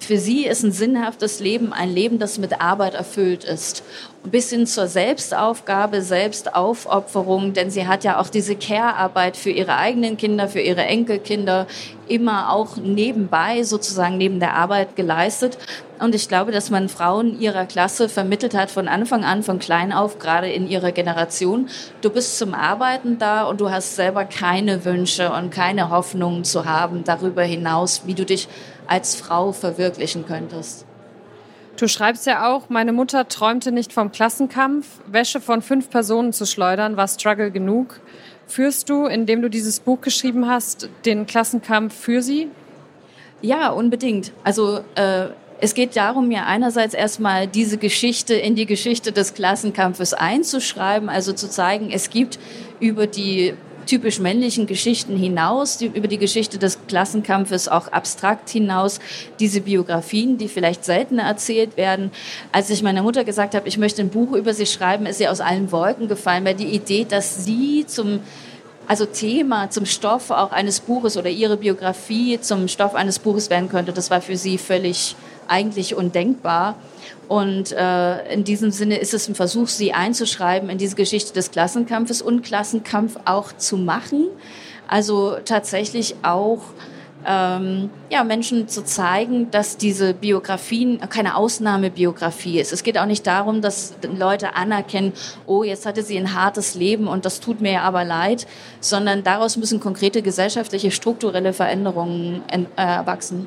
für 0.00 0.18
sie 0.18 0.46
ist 0.46 0.62
ein 0.62 0.72
sinnhaftes 0.72 1.40
Leben 1.40 1.72
ein 1.72 1.92
Leben, 1.92 2.18
das 2.18 2.38
mit 2.38 2.60
Arbeit 2.60 2.94
erfüllt 2.94 3.44
ist. 3.44 3.82
Bis 4.24 4.50
hin 4.50 4.66
zur 4.66 4.88
Selbstaufgabe, 4.88 6.02
Selbstaufopferung, 6.02 7.52
denn 7.52 7.70
sie 7.70 7.86
hat 7.86 8.04
ja 8.04 8.20
auch 8.20 8.28
diese 8.28 8.56
Care-Arbeit 8.56 9.36
für 9.36 9.50
ihre 9.50 9.76
eigenen 9.76 10.16
Kinder, 10.16 10.48
für 10.48 10.60
ihre 10.60 10.82
Enkelkinder 10.82 11.66
immer 12.08 12.52
auch 12.52 12.76
nebenbei, 12.76 13.62
sozusagen 13.62 14.18
neben 14.18 14.40
der 14.40 14.54
Arbeit 14.54 14.96
geleistet. 14.96 15.58
Und 15.98 16.14
ich 16.14 16.28
glaube, 16.28 16.52
dass 16.52 16.70
man 16.70 16.88
Frauen 16.88 17.38
ihrer 17.40 17.66
Klasse 17.66 18.08
vermittelt 18.08 18.54
hat 18.54 18.70
von 18.70 18.88
Anfang 18.88 19.24
an, 19.24 19.42
von 19.42 19.58
klein 19.58 19.92
auf, 19.92 20.18
gerade 20.18 20.50
in 20.50 20.68
ihrer 20.68 20.92
Generation. 20.92 21.68
Du 22.00 22.10
bist 22.10 22.38
zum 22.38 22.54
Arbeiten 22.54 23.18
da 23.18 23.44
und 23.44 23.60
du 23.60 23.70
hast 23.70 23.96
selber 23.96 24.24
keine 24.24 24.84
Wünsche 24.84 25.32
und 25.32 25.50
keine 25.50 25.90
Hoffnungen 25.90 26.44
zu 26.44 26.64
haben 26.64 27.04
darüber 27.04 27.42
hinaus, 27.42 28.02
wie 28.06 28.14
du 28.14 28.24
dich 28.24 28.48
als 28.88 29.14
Frau 29.14 29.52
verwirklichen 29.52 30.26
könntest. 30.26 30.84
Du 31.76 31.86
schreibst 31.86 32.26
ja 32.26 32.52
auch, 32.52 32.70
meine 32.70 32.92
Mutter 32.92 33.28
träumte 33.28 33.70
nicht 33.70 33.92
vom 33.92 34.10
Klassenkampf. 34.10 34.86
Wäsche 35.06 35.40
von 35.40 35.62
fünf 35.62 35.90
Personen 35.90 36.32
zu 36.32 36.44
schleudern 36.44 36.96
war 36.96 37.06
Struggle 37.06 37.52
genug. 37.52 38.00
Führst 38.48 38.88
du, 38.90 39.06
indem 39.06 39.42
du 39.42 39.48
dieses 39.48 39.78
Buch 39.78 40.00
geschrieben 40.00 40.48
hast, 40.48 40.88
den 41.04 41.26
Klassenkampf 41.26 41.94
für 41.94 42.20
sie? 42.20 42.48
Ja, 43.42 43.68
unbedingt. 43.68 44.32
Also 44.42 44.80
äh, 44.96 45.28
es 45.60 45.74
geht 45.74 45.96
darum, 45.96 46.30
ja 46.30 46.46
einerseits 46.46 46.94
erstmal 46.94 47.46
diese 47.46 47.78
Geschichte 47.78 48.34
in 48.34 48.56
die 48.56 48.66
Geschichte 48.66 49.12
des 49.12 49.34
Klassenkampfes 49.34 50.14
einzuschreiben, 50.14 51.08
also 51.08 51.32
zu 51.32 51.48
zeigen, 51.48 51.90
es 51.92 52.10
gibt 52.10 52.40
über 52.80 53.06
die 53.06 53.54
typisch 53.88 54.20
männlichen 54.20 54.66
Geschichten 54.66 55.16
hinaus, 55.16 55.78
die, 55.78 55.86
über 55.86 56.06
die 56.06 56.18
Geschichte 56.18 56.58
des 56.58 56.78
Klassenkampfes 56.86 57.68
auch 57.68 57.88
abstrakt 57.88 58.50
hinaus, 58.50 59.00
diese 59.40 59.62
Biografien, 59.62 60.38
die 60.38 60.48
vielleicht 60.48 60.84
seltener 60.84 61.24
erzählt 61.24 61.76
werden. 61.76 62.12
Als 62.52 62.70
ich 62.70 62.82
meiner 62.82 63.02
Mutter 63.02 63.24
gesagt 63.24 63.54
habe, 63.54 63.66
ich 63.66 63.78
möchte 63.78 64.02
ein 64.02 64.10
Buch 64.10 64.32
über 64.32 64.54
sie 64.54 64.66
schreiben, 64.66 65.06
ist 65.06 65.18
sie 65.18 65.28
aus 65.28 65.40
allen 65.40 65.72
Wolken 65.72 66.06
gefallen, 66.06 66.44
weil 66.44 66.54
die 66.54 66.68
Idee, 66.68 67.06
dass 67.08 67.44
sie 67.44 67.84
zum 67.86 68.20
also 68.86 69.04
Thema 69.04 69.68
zum 69.68 69.84
Stoff 69.84 70.30
auch 70.30 70.50
eines 70.50 70.80
Buches 70.80 71.18
oder 71.18 71.28
ihre 71.28 71.58
Biografie 71.58 72.40
zum 72.40 72.68
Stoff 72.68 72.94
eines 72.94 73.18
Buches 73.18 73.50
werden 73.50 73.68
könnte, 73.68 73.92
das 73.92 74.10
war 74.10 74.22
für 74.22 74.36
sie 74.36 74.56
völlig 74.56 75.14
eigentlich 75.48 75.94
undenkbar. 75.94 76.76
Und 77.28 77.72
äh, 77.72 78.32
in 78.32 78.44
diesem 78.44 78.70
Sinne 78.70 78.98
ist 78.98 79.12
es 79.12 79.28
ein 79.28 79.34
Versuch, 79.34 79.68
sie 79.68 79.92
einzuschreiben 79.92 80.70
in 80.70 80.78
diese 80.78 80.96
Geschichte 80.96 81.32
des 81.32 81.50
Klassenkampfes 81.50 82.22
und 82.22 82.42
Klassenkampf 82.42 83.16
auch 83.24 83.52
zu 83.56 83.76
machen. 83.76 84.28
Also 84.86 85.36
tatsächlich 85.44 86.16
auch 86.22 86.62
ähm, 87.26 87.90
ja, 88.10 88.24
Menschen 88.24 88.68
zu 88.68 88.84
zeigen, 88.84 89.50
dass 89.50 89.76
diese 89.76 90.14
Biografien 90.14 91.00
keine 91.10 91.36
Ausnahmebiografie 91.36 92.60
ist. 92.60 92.72
Es 92.72 92.82
geht 92.82 92.96
auch 92.96 93.06
nicht 93.06 93.26
darum, 93.26 93.60
dass 93.60 93.94
Leute 94.16 94.54
anerkennen, 94.54 95.12
oh, 95.46 95.62
jetzt 95.62 95.84
hatte 95.84 96.02
sie 96.02 96.16
ein 96.16 96.34
hartes 96.34 96.74
Leben 96.74 97.08
und 97.08 97.24
das 97.24 97.40
tut 97.40 97.60
mir 97.60 97.82
aber 97.82 98.04
leid, 98.04 98.46
sondern 98.80 99.24
daraus 99.24 99.56
müssen 99.56 99.80
konkrete 99.80 100.22
gesellschaftliche, 100.22 100.90
strukturelle 100.90 101.52
Veränderungen 101.52 102.42
erwachsen. 102.76 103.46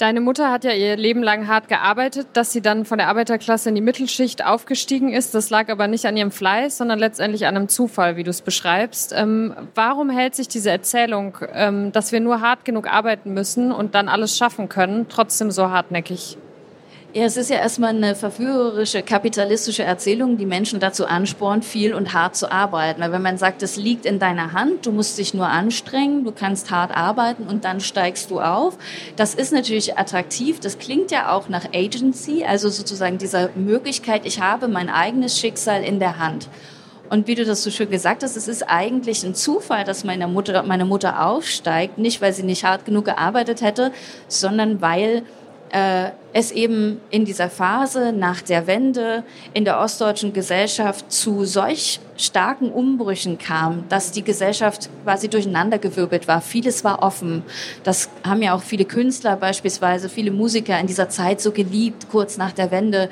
Deine 0.00 0.22
Mutter 0.22 0.50
hat 0.50 0.64
ja 0.64 0.72
ihr 0.72 0.96
Leben 0.96 1.22
lang 1.22 1.46
hart 1.46 1.68
gearbeitet, 1.68 2.28
dass 2.32 2.52
sie 2.52 2.62
dann 2.62 2.86
von 2.86 2.96
der 2.96 3.08
Arbeiterklasse 3.08 3.68
in 3.68 3.74
die 3.74 3.82
Mittelschicht 3.82 4.42
aufgestiegen 4.42 5.12
ist. 5.12 5.34
Das 5.34 5.50
lag 5.50 5.68
aber 5.68 5.88
nicht 5.88 6.06
an 6.06 6.16
ihrem 6.16 6.30
Fleiß, 6.30 6.78
sondern 6.78 6.98
letztendlich 6.98 7.44
an 7.44 7.54
einem 7.54 7.68
Zufall, 7.68 8.16
wie 8.16 8.22
du 8.22 8.30
es 8.30 8.40
beschreibst. 8.40 9.12
Ähm, 9.14 9.54
warum 9.74 10.08
hält 10.08 10.34
sich 10.34 10.48
diese 10.48 10.70
Erzählung, 10.70 11.36
ähm, 11.52 11.92
dass 11.92 12.12
wir 12.12 12.20
nur 12.20 12.40
hart 12.40 12.64
genug 12.64 12.90
arbeiten 12.90 13.34
müssen 13.34 13.72
und 13.72 13.94
dann 13.94 14.08
alles 14.08 14.38
schaffen 14.38 14.70
können, 14.70 15.04
trotzdem 15.10 15.50
so 15.50 15.68
hartnäckig? 15.68 16.38
Ja, 17.12 17.24
es 17.24 17.36
ist 17.36 17.50
ja 17.50 17.56
erstmal 17.56 17.90
eine 17.90 18.14
verführerische 18.14 19.02
kapitalistische 19.02 19.82
Erzählung, 19.82 20.36
die 20.36 20.46
Menschen 20.46 20.78
dazu 20.78 21.06
anspornt, 21.06 21.64
viel 21.64 21.92
und 21.92 22.12
hart 22.12 22.36
zu 22.36 22.52
arbeiten. 22.52 23.00
Weil 23.00 23.10
wenn 23.10 23.22
man 23.22 23.36
sagt, 23.36 23.64
es 23.64 23.76
liegt 23.76 24.06
in 24.06 24.20
deiner 24.20 24.52
Hand, 24.52 24.86
du 24.86 24.92
musst 24.92 25.18
dich 25.18 25.34
nur 25.34 25.48
anstrengen, 25.48 26.22
du 26.22 26.30
kannst 26.30 26.70
hart 26.70 26.96
arbeiten 26.96 27.48
und 27.48 27.64
dann 27.64 27.80
steigst 27.80 28.30
du 28.30 28.40
auf. 28.40 28.78
Das 29.16 29.34
ist 29.34 29.52
natürlich 29.52 29.98
attraktiv. 29.98 30.60
Das 30.60 30.78
klingt 30.78 31.10
ja 31.10 31.32
auch 31.32 31.48
nach 31.48 31.64
Agency, 31.74 32.44
also 32.44 32.68
sozusagen 32.68 33.18
dieser 33.18 33.50
Möglichkeit, 33.56 34.24
ich 34.24 34.40
habe 34.40 34.68
mein 34.68 34.88
eigenes 34.88 35.36
Schicksal 35.36 35.82
in 35.82 35.98
der 35.98 36.20
Hand. 36.20 36.48
Und 37.08 37.26
wie 37.26 37.34
du 37.34 37.44
das 37.44 37.64
so 37.64 37.72
schön 37.72 37.90
gesagt 37.90 38.22
hast, 38.22 38.36
es 38.36 38.46
ist 38.46 38.62
eigentlich 38.62 39.24
ein 39.24 39.34
Zufall, 39.34 39.82
dass 39.82 40.04
meine 40.04 40.28
Mutter, 40.28 40.62
meine 40.62 40.84
Mutter 40.84 41.26
aufsteigt, 41.26 41.98
nicht 41.98 42.22
weil 42.22 42.32
sie 42.32 42.44
nicht 42.44 42.62
hart 42.62 42.84
genug 42.84 43.06
gearbeitet 43.06 43.62
hätte, 43.62 43.90
sondern 44.28 44.80
weil 44.80 45.24
äh, 45.72 46.10
es 46.32 46.52
eben 46.52 47.00
in 47.10 47.24
dieser 47.24 47.50
Phase 47.50 48.12
nach 48.12 48.40
der 48.42 48.66
Wende 48.66 49.24
in 49.52 49.64
der 49.64 49.80
ostdeutschen 49.80 50.32
Gesellschaft 50.32 51.10
zu 51.10 51.44
solch 51.44 52.00
starken 52.16 52.70
Umbrüchen 52.70 53.38
kam, 53.38 53.84
dass 53.88 54.12
die 54.12 54.22
Gesellschaft 54.22 54.88
quasi 55.04 55.28
durcheinandergewirbelt 55.28 56.28
war. 56.28 56.40
Vieles 56.40 56.84
war 56.84 57.02
offen. 57.02 57.42
Das 57.82 58.10
haben 58.24 58.42
ja 58.42 58.54
auch 58.54 58.62
viele 58.62 58.84
Künstler 58.84 59.36
beispielsweise, 59.36 60.08
viele 60.08 60.30
Musiker 60.30 60.78
in 60.78 60.86
dieser 60.86 61.08
Zeit 61.08 61.40
so 61.40 61.50
geliebt, 61.50 62.06
kurz 62.10 62.36
nach 62.36 62.52
der 62.52 62.70
Wende. 62.70 63.08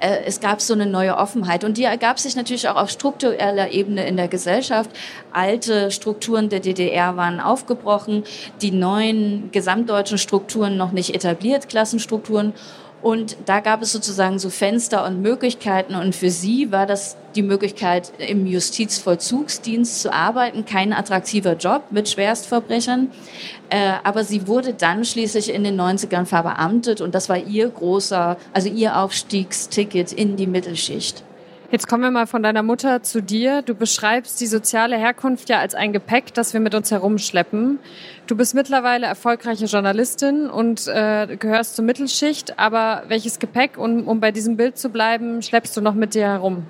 Äh, 0.00 0.24
es 0.26 0.40
gab 0.40 0.60
so 0.60 0.74
eine 0.74 0.86
neue 0.86 1.16
Offenheit 1.16 1.64
und 1.64 1.76
die 1.76 1.84
ergab 1.84 2.18
sich 2.18 2.36
natürlich 2.36 2.68
auch 2.68 2.76
auf 2.76 2.90
struktureller 2.90 3.70
Ebene 3.70 4.06
in 4.06 4.16
der 4.16 4.28
Gesellschaft. 4.28 4.90
Alte 5.32 5.90
Strukturen 5.90 6.48
der 6.48 6.60
DDR 6.60 7.16
waren 7.16 7.40
aufgebrochen, 7.40 8.24
die 8.62 8.70
neuen 8.70 9.50
gesamtdeutschen 9.52 10.18
Strukturen 10.18 10.76
noch 10.76 10.92
nicht 10.92 11.14
etabliert, 11.14 11.68
Klassenstrukturen. 11.68 12.52
Und 13.00 13.36
da 13.46 13.60
gab 13.60 13.82
es 13.82 13.92
sozusagen 13.92 14.38
so 14.38 14.50
Fenster 14.50 15.06
und 15.06 15.22
Möglichkeiten. 15.22 15.94
Und 15.94 16.14
für 16.14 16.30
sie 16.30 16.72
war 16.72 16.86
das 16.86 17.16
die 17.36 17.42
Möglichkeit, 17.42 18.12
im 18.18 18.46
Justizvollzugsdienst 18.46 20.02
zu 20.02 20.12
arbeiten. 20.12 20.64
Kein 20.64 20.92
attraktiver 20.92 21.54
Job 21.54 21.84
mit 21.90 22.08
Schwerstverbrechern. 22.08 23.10
Äh, 23.70 23.92
aber 24.02 24.24
sie 24.24 24.48
wurde 24.48 24.74
dann 24.74 25.04
schließlich 25.04 25.52
in 25.52 25.62
den 25.62 25.80
90ern 25.80 26.24
verbeamtet. 26.24 27.00
Und 27.00 27.14
das 27.14 27.28
war 27.28 27.38
ihr 27.38 27.68
großer, 27.68 28.36
also 28.52 28.68
ihr 28.68 28.98
Aufstiegsticket 28.98 30.12
in 30.12 30.36
die 30.36 30.46
Mittelschicht. 30.48 31.22
Jetzt 31.70 31.86
kommen 31.86 32.02
wir 32.02 32.10
mal 32.10 32.26
von 32.26 32.42
deiner 32.42 32.62
Mutter 32.62 33.02
zu 33.02 33.22
dir. 33.22 33.60
Du 33.60 33.74
beschreibst 33.74 34.40
die 34.40 34.46
soziale 34.46 34.96
Herkunft 34.96 35.50
ja 35.50 35.58
als 35.58 35.74
ein 35.74 35.92
Gepäck, 35.92 36.32
das 36.32 36.54
wir 36.54 36.60
mit 36.60 36.74
uns 36.74 36.90
herumschleppen. 36.90 37.78
Du 38.26 38.36
bist 38.36 38.54
mittlerweile 38.54 39.04
erfolgreiche 39.04 39.66
Journalistin 39.66 40.48
und 40.48 40.88
äh, 40.88 41.36
gehörst 41.38 41.76
zur 41.76 41.84
Mittelschicht. 41.84 42.58
Aber 42.58 43.02
welches 43.08 43.38
Gepäck, 43.38 43.76
um, 43.76 44.08
um 44.08 44.18
bei 44.18 44.32
diesem 44.32 44.56
Bild 44.56 44.78
zu 44.78 44.88
bleiben, 44.88 45.42
schleppst 45.42 45.76
du 45.76 45.82
noch 45.82 45.92
mit 45.92 46.14
dir 46.14 46.28
herum? 46.28 46.64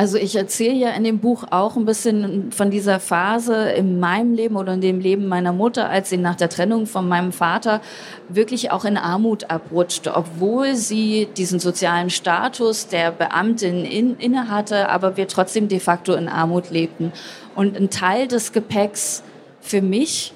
Also 0.00 0.16
ich 0.16 0.34
erzähle 0.34 0.76
ja 0.76 0.90
in 0.92 1.04
dem 1.04 1.18
Buch 1.18 1.44
auch 1.50 1.76
ein 1.76 1.84
bisschen 1.84 2.52
von 2.52 2.70
dieser 2.70 3.00
Phase 3.00 3.68
in 3.72 4.00
meinem 4.00 4.32
Leben 4.32 4.56
oder 4.56 4.72
in 4.72 4.80
dem 4.80 4.98
Leben 4.98 5.28
meiner 5.28 5.52
Mutter, 5.52 5.90
als 5.90 6.08
sie 6.08 6.16
nach 6.16 6.36
der 6.36 6.48
Trennung 6.48 6.86
von 6.86 7.06
meinem 7.06 7.32
Vater 7.32 7.82
wirklich 8.30 8.70
auch 8.70 8.86
in 8.86 8.96
Armut 8.96 9.50
abrutschte, 9.50 10.16
obwohl 10.16 10.74
sie 10.74 11.28
diesen 11.36 11.60
sozialen 11.60 12.08
Status 12.08 12.88
der 12.88 13.10
Beamtin 13.10 13.84
in, 13.84 14.16
innehatte, 14.16 14.88
aber 14.88 15.18
wir 15.18 15.28
trotzdem 15.28 15.68
de 15.68 15.80
facto 15.80 16.14
in 16.14 16.30
Armut 16.30 16.70
lebten. 16.70 17.12
Und 17.54 17.76
ein 17.76 17.90
Teil 17.90 18.26
des 18.26 18.52
Gepäcks 18.52 19.22
für 19.60 19.82
mich 19.82 20.32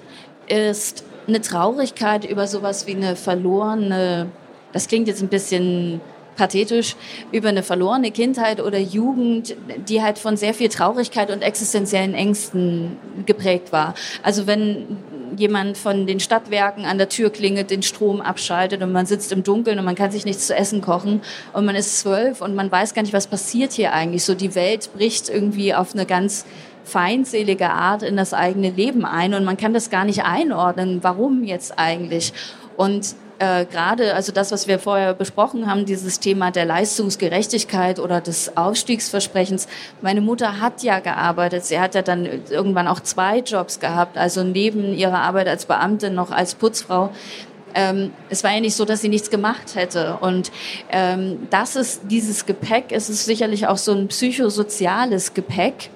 ist 0.47 1.05
eine 1.27 1.41
Traurigkeit 1.41 2.27
über 2.27 2.47
sowas 2.47 2.87
wie 2.87 2.97
eine 2.97 3.17
verlorene, 3.17 4.27
das 4.75 4.89
klingt 4.89 5.09
jetzt 5.09 5.23
ein 5.23 5.29
bisschen 5.29 6.03
pathetisch 6.37 6.97
über 7.33 7.49
eine 7.49 7.63
verlorene 7.63 8.11
Kindheit 8.11 8.61
oder 8.61 8.79
Jugend, 8.79 9.57
die 9.89 10.03
halt 10.03 10.19
von 10.19 10.37
sehr 10.37 10.55
viel 10.55 10.69
Traurigkeit 10.69 11.31
und 11.31 11.43
existenziellen 11.43 12.15
Ängsten 12.15 12.97
geprägt 13.27 13.73
war. 13.73 13.95
Also 14.23 14.47
wenn 14.47 14.99
jemand 15.37 15.77
von 15.77 16.07
den 16.07 16.21
Stadtwerken 16.21 16.85
an 16.85 16.99
der 16.99 17.09
Tür 17.09 17.31
klingelt, 17.31 17.71
den 17.71 17.83
Strom 17.83 18.21
abschaltet 18.21 18.83
und 18.83 18.93
man 18.93 19.07
sitzt 19.07 19.33
im 19.33 19.43
Dunkeln 19.43 19.79
und 19.79 19.85
man 19.85 19.95
kann 19.95 20.11
sich 20.11 20.25
nichts 20.25 20.47
zu 20.47 20.55
essen 20.55 20.81
kochen 20.81 21.23
und 21.53 21.65
man 21.65 21.75
ist 21.75 21.99
zwölf 21.99 22.41
und 22.41 22.55
man 22.55 22.71
weiß 22.71 22.95
gar 22.95 23.03
nicht, 23.03 23.13
was 23.15 23.27
passiert 23.27 23.73
hier 23.73 23.93
eigentlich. 23.93 24.25
So 24.25 24.35
die 24.35 24.55
Welt 24.55 24.91
bricht 24.95 25.29
irgendwie 25.29 25.75
auf 25.75 25.95
eine 25.95 26.07
ganz 26.07 26.45
feindselige 26.85 27.71
Art 27.71 28.03
in 28.03 28.17
das 28.17 28.35
eigene 28.35 28.71
Leben 28.71 29.05
ein 29.05 29.35
und 29.35 29.45
man 29.45 29.57
kann 29.57 29.73
das 29.73 29.91
gar 29.91 30.05
nicht 30.05 30.25
einordnen, 30.25 30.99
warum 31.03 31.45
jetzt 31.45 31.79
eigentlich. 31.79 32.33
Und 32.77 33.15
äh, 33.39 33.65
gerade, 33.65 34.15
also 34.15 34.33
das, 34.33 34.53
was 34.53 34.69
wir 34.69 34.79
vorher 34.79 35.15
besprochen 35.15 35.69
haben, 35.69 35.85
dieses 35.85 36.21
Thema 36.21 36.51
der 36.51 36.65
Leistungsgerechtigkeit 36.65 37.99
oder 37.99 38.21
des 38.21 38.57
Aufstiegsversprechens. 38.57 39.67
Meine 40.03 40.21
Mutter 40.21 40.61
hat 40.61 40.83
ja 40.83 41.01
gearbeitet. 41.01 41.65
Sie 41.65 41.81
hat 41.81 41.95
ja 41.95 42.03
dann 42.03 42.27
irgendwann 42.51 42.87
auch 42.89 43.01
zwei 43.01 43.39
Jobs 43.39 43.81
gehabt, 43.81 44.17
also 44.17 44.45
neben 44.45 44.95
ihrer 44.95 45.19
Arbeit 45.19 45.49
als 45.49 45.67
Beamtin 45.67 46.15
noch 46.15 46.31
als 46.31 46.55
Putzfrau. 46.55 47.11
Ähm, 47.75 48.13
es 48.31 48.45
war 48.45 48.53
ja 48.53 48.61
nicht 48.61 48.77
so, 48.77 48.85
dass 48.85 49.01
sie 49.01 49.09
nichts 49.09 49.31
gemacht 49.31 49.75
hätte. 49.75 50.19
Und 50.21 50.53
ähm, 50.91 51.49
das 51.51 51.77
ist 51.77 52.03
dieses 52.05 52.47
Gepäck. 52.47 52.87
Es 52.91 53.11
ist 53.11 53.25
sicherlich 53.25 53.67
auch 53.67 53.79
so 53.79 53.93
ein 53.93 54.09
psychosoziales 54.09 55.35
Gepäck 55.35 55.91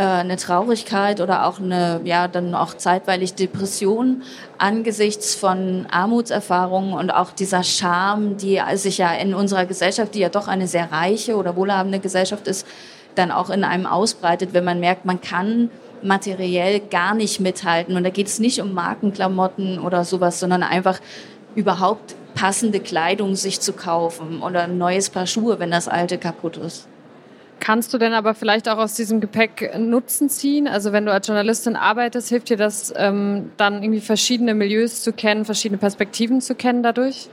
äh, 0.00 0.02
eine 0.02 0.36
Traurigkeit 0.36 1.20
oder 1.20 1.46
auch 1.46 1.60
eine, 1.60 2.00
ja, 2.04 2.26
dann 2.26 2.54
auch 2.54 2.72
zeitweilig 2.72 3.34
Depression 3.34 4.22
angesichts 4.56 5.34
von 5.34 5.86
Armutserfahrungen 5.90 6.94
und 6.94 7.10
auch 7.10 7.32
dieser 7.32 7.62
Scham, 7.62 8.38
die 8.38 8.58
sich 8.76 8.96
ja 8.96 9.12
in 9.12 9.34
unserer 9.34 9.66
Gesellschaft, 9.66 10.14
die 10.14 10.20
ja 10.20 10.30
doch 10.30 10.48
eine 10.48 10.66
sehr 10.68 10.90
reiche 10.90 11.36
oder 11.36 11.54
wohlhabende 11.54 11.98
Gesellschaft 11.98 12.48
ist, 12.48 12.66
dann 13.14 13.30
auch 13.30 13.50
in 13.50 13.62
einem 13.62 13.84
ausbreitet, 13.84 14.54
wenn 14.54 14.64
man 14.64 14.80
merkt, 14.80 15.04
man 15.04 15.20
kann 15.20 15.70
materiell 16.02 16.80
gar 16.80 17.14
nicht 17.14 17.38
mithalten. 17.38 17.94
Und 17.94 18.04
da 18.04 18.08
geht 18.08 18.28
es 18.28 18.38
nicht 18.38 18.62
um 18.62 18.72
Markenklamotten 18.72 19.78
oder 19.78 20.04
sowas, 20.04 20.40
sondern 20.40 20.62
einfach 20.62 20.98
überhaupt 21.54 22.14
passende 22.34 22.80
Kleidung 22.80 23.34
sich 23.34 23.60
zu 23.60 23.74
kaufen 23.74 24.40
oder 24.40 24.62
ein 24.62 24.78
neues 24.78 25.10
Paar 25.10 25.26
Schuhe, 25.26 25.58
wenn 25.58 25.70
das 25.70 25.88
alte 25.88 26.16
kaputt 26.16 26.56
ist. 26.56 26.88
Kannst 27.60 27.92
du 27.92 27.98
denn 27.98 28.14
aber 28.14 28.34
vielleicht 28.34 28.68
auch 28.68 28.78
aus 28.78 28.94
diesem 28.94 29.20
Gepäck 29.20 29.78
Nutzen 29.78 30.28
ziehen? 30.30 30.66
Also 30.66 30.92
wenn 30.92 31.04
du 31.04 31.12
als 31.12 31.26
Journalistin 31.26 31.76
arbeitest, 31.76 32.30
hilft 32.30 32.48
dir 32.48 32.56
das 32.56 32.92
ähm, 32.96 33.52
dann 33.58 33.82
irgendwie 33.82 34.00
verschiedene 34.00 34.54
Milieus 34.54 35.02
zu 35.02 35.12
kennen, 35.12 35.44
verschiedene 35.44 35.78
Perspektiven 35.78 36.40
zu 36.40 36.54
kennen 36.54 36.82
dadurch? 36.82 37.28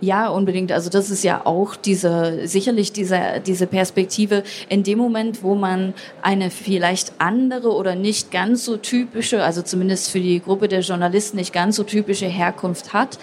Ja, 0.00 0.28
unbedingt. 0.28 0.72
Also 0.72 0.90
das 0.90 1.10
ist 1.10 1.24
ja 1.24 1.44
auch 1.44 1.76
diese, 1.76 2.46
sicherlich 2.46 2.92
diese, 2.92 3.42
diese 3.44 3.66
Perspektive 3.66 4.42
in 4.68 4.82
dem 4.82 4.98
Moment, 4.98 5.42
wo 5.42 5.54
man 5.54 5.94
eine 6.22 6.50
vielleicht 6.50 7.12
andere 7.18 7.72
oder 7.72 7.94
nicht 7.94 8.30
ganz 8.30 8.64
so 8.64 8.76
typische, 8.76 9.42
also 9.42 9.62
zumindest 9.62 10.10
für 10.10 10.20
die 10.20 10.40
Gruppe 10.40 10.68
der 10.68 10.80
Journalisten 10.80 11.36
nicht 11.36 11.52
ganz 11.52 11.76
so 11.76 11.82
typische 11.82 12.26
Herkunft 12.26 12.92
hat, 12.92 13.18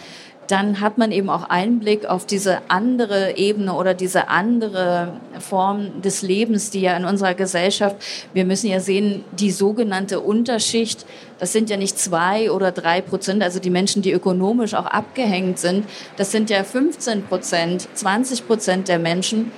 dann 0.51 0.81
hat 0.81 0.97
man 0.97 1.13
eben 1.13 1.29
auch 1.29 1.43
Einblick 1.43 2.05
auf 2.05 2.25
diese 2.25 2.59
andere 2.67 3.37
Ebene 3.37 3.73
oder 3.73 3.93
diese 3.93 4.27
andere 4.27 5.13
Form 5.39 6.01
des 6.01 6.23
Lebens, 6.23 6.71
die 6.71 6.81
ja 6.81 6.97
in 6.97 7.05
unserer 7.05 7.35
Gesellschaft, 7.35 7.95
wir 8.33 8.43
müssen 8.43 8.69
ja 8.69 8.81
sehen, 8.81 9.23
die 9.31 9.49
sogenannte 9.49 10.19
Unterschicht, 10.19 11.05
das 11.39 11.53
sind 11.53 11.69
ja 11.69 11.77
nicht 11.77 11.97
zwei 11.97 12.51
oder 12.51 12.73
drei 12.73 12.99
Prozent, 12.99 13.41
also 13.43 13.59
die 13.59 13.69
Menschen, 13.69 14.01
die 14.01 14.11
ökonomisch 14.11 14.73
auch 14.73 14.87
abgehängt 14.87 15.57
sind, 15.57 15.85
das 16.17 16.31
sind 16.31 16.49
ja 16.49 16.65
15 16.65 17.23
Prozent, 17.23 17.87
20 17.93 18.45
Prozent 18.45 18.87
der 18.89 18.99
Menschen. 18.99 19.53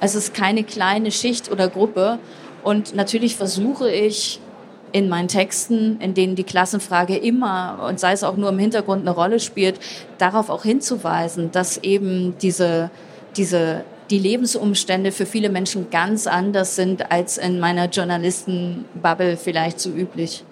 Es 0.00 0.14
ist 0.14 0.32
keine 0.32 0.64
kleine 0.64 1.10
Schicht 1.10 1.50
oder 1.50 1.68
Gruppe. 1.68 2.18
Und 2.62 2.94
natürlich 2.94 3.36
versuche 3.36 3.90
ich, 3.90 4.40
in 4.92 5.08
meinen 5.08 5.28
Texten, 5.28 6.00
in 6.00 6.14
denen 6.14 6.36
die 6.36 6.44
Klassenfrage 6.44 7.16
immer 7.16 7.84
und 7.88 8.00
sei 8.00 8.12
es 8.12 8.24
auch 8.24 8.36
nur 8.36 8.50
im 8.50 8.58
Hintergrund 8.58 9.02
eine 9.02 9.10
Rolle 9.10 9.40
spielt, 9.40 9.78
darauf 10.18 10.50
auch 10.50 10.62
hinzuweisen, 10.62 11.50
dass 11.52 11.78
eben 11.78 12.36
diese, 12.40 12.90
diese, 13.36 13.84
die 14.10 14.18
Lebensumstände 14.18 15.12
für 15.12 15.26
viele 15.26 15.50
Menschen 15.50 15.90
ganz 15.90 16.26
anders 16.26 16.76
sind 16.76 17.10
als 17.10 17.38
in 17.38 17.60
meiner 17.60 17.86
Journalistenbubble 17.86 19.36
vielleicht 19.36 19.80
so 19.80 19.90
üblich. 19.90 20.44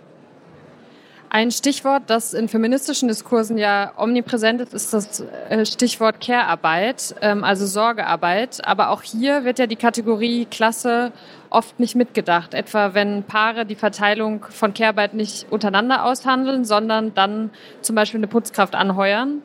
Ein 1.37 1.51
Stichwort, 1.51 2.05
das 2.07 2.33
in 2.33 2.49
feministischen 2.49 3.09
Diskursen 3.09 3.59
ja 3.59 3.93
omnipräsent 3.99 4.63
ist, 4.63 4.73
ist 4.73 4.95
das 4.95 5.23
äh, 5.51 5.67
Stichwort 5.67 6.19
Care-Arbeit, 6.19 7.15
ähm, 7.21 7.45
also 7.45 7.67
Sorgearbeit. 7.67 8.67
Aber 8.67 8.89
auch 8.89 9.03
hier 9.03 9.45
wird 9.45 9.59
ja 9.59 9.67
die 9.67 9.77
Kategorie 9.77 10.47
Klasse 10.47 11.13
oft 11.51 11.79
nicht 11.79 11.95
mitgedacht. 11.95 12.55
Etwa 12.55 12.95
wenn 12.95 13.23
Paare 13.23 13.67
die 13.67 13.75
Verteilung 13.75 14.47
von 14.49 14.73
Care-Arbeit 14.73 15.13
nicht 15.13 15.45
untereinander 15.53 16.07
aushandeln, 16.07 16.65
sondern 16.65 17.13
dann 17.13 17.51
zum 17.83 17.97
Beispiel 17.97 18.21
eine 18.21 18.29
Putzkraft 18.29 18.75
anheuern. 18.75 19.43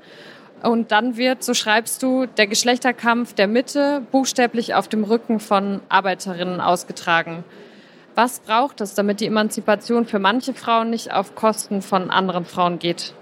Und 0.63 0.93
dann 0.93 1.17
wird, 1.17 1.43
so 1.43 1.53
schreibst 1.53 2.01
du, 2.03 2.25
der 2.25 2.47
Geschlechterkampf 2.47 3.33
der 3.33 3.47
Mitte 3.47 4.01
buchstäblich 4.13 4.75
auf 4.75 4.87
dem 4.87 5.03
Rücken 5.03 5.41
von 5.41 5.81
Arbeiterinnen 5.89 6.61
ausgetragen. 6.61 7.43
Was 8.15 8.39
braucht 8.39 8.81
es, 8.81 8.93
damit 8.93 9.21
die 9.21 9.27
Emanzipation 9.27 10.05
für 10.05 10.19
manche 10.19 10.53
Frauen 10.53 10.89
nicht 10.89 11.13
auf 11.13 11.35
Kosten 11.35 11.81
von 11.81 12.09
anderen 12.09 12.45
Frauen 12.45 12.79
geht? 12.79 13.13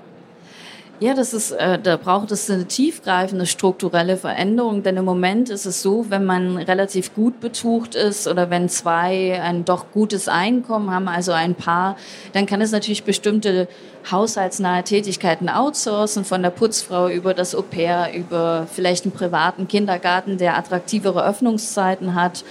Ja, 1.02 1.14
das 1.14 1.34
ist, 1.34 1.52
äh, 1.52 1.80
da 1.80 1.96
braucht 1.96 2.30
es 2.32 2.50
eine 2.52 2.66
tiefgreifende 2.66 3.46
strukturelle 3.46 4.18
Veränderung, 4.18 4.84
denn 4.84 4.98
im 4.98 5.06
Moment 5.06 5.50
ist 5.50 5.66
es 5.66 5.82
so, 5.82 6.08
wenn 6.10 6.26
man 6.26 6.58
relativ 6.58 7.16
gut 7.16 7.40
betucht 7.40 7.96
ist 7.96 8.28
oder 8.28 8.50
wenn 8.50 8.68
zwei 8.68 9.42
ein 9.42 9.64
doch 9.64 9.94
gutes 9.94 10.28
Einkommen 10.28 10.92
haben, 10.92 11.08
also 11.08 11.32
ein 11.32 11.56
Paar, 11.56 11.96
dann 12.34 12.46
kann 12.46 12.60
es 12.60 12.74
natürlich 12.74 13.06
bestimmte 13.06 13.70
haushaltsnahe 14.12 14.84
Tätigkeiten 14.84 15.48
outsourcen, 15.48 16.26
von 16.26 16.44
der 16.44 16.50
Putzfrau 16.50 17.08
über 17.08 17.34
das 17.34 17.56
Au 17.56 17.62
pair, 17.62 18.10
über 18.14 18.68
vielleicht 18.70 19.06
einen 19.06 19.14
privaten 19.14 19.70
Kindergarten, 19.70 20.38
der 20.38 20.58
attraktivere 20.58 21.26
Öffnungszeiten 21.26 22.14
hat. 22.14 22.44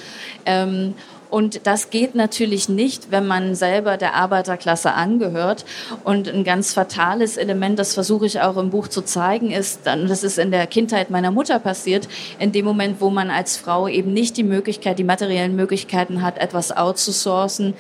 Ähm, 0.47 0.95
und 1.31 1.67
das 1.67 1.91
geht 1.91 2.15
natürlich 2.15 2.69
nicht, 2.69 3.11
wenn 3.11 3.27
man 3.27 3.55
selber 3.55 3.97
der 3.97 4.15
Arbeiterklasse 4.15 4.93
angehört. 4.93 5.65
Und 6.05 6.29
ein 6.29 6.45
ganz 6.45 6.73
fatales 6.73 7.37
Element, 7.37 7.79
das 7.79 7.95
versuche 7.95 8.27
ich 8.27 8.41
auch 8.41 8.57
im 8.57 8.71
Buch 8.71 8.89
zu 8.89 9.03
zeigen, 9.03 9.51
ist, 9.51 9.81
das 9.85 10.25
ist 10.25 10.39
in 10.39 10.51
der 10.51 10.67
Kindheit 10.67 11.11
meiner 11.11 11.31
Mutter 11.31 11.59
passiert, 11.59 12.09
in 12.39 12.53
dem 12.53 12.65
Moment, 12.65 13.01
wo 13.01 13.11
man 13.11 13.31
als 13.31 13.57
Frau 13.57 13.89
eben 13.89 14.13
nicht 14.13 14.37
die 14.37 14.45
Möglichkeit, 14.45 14.99
die 14.99 15.05
materiellen 15.05 15.55
Möglichkeiten 15.57 16.23
hat, 16.23 16.39
etwas 16.39 16.77
outzusourcen, 16.77 17.75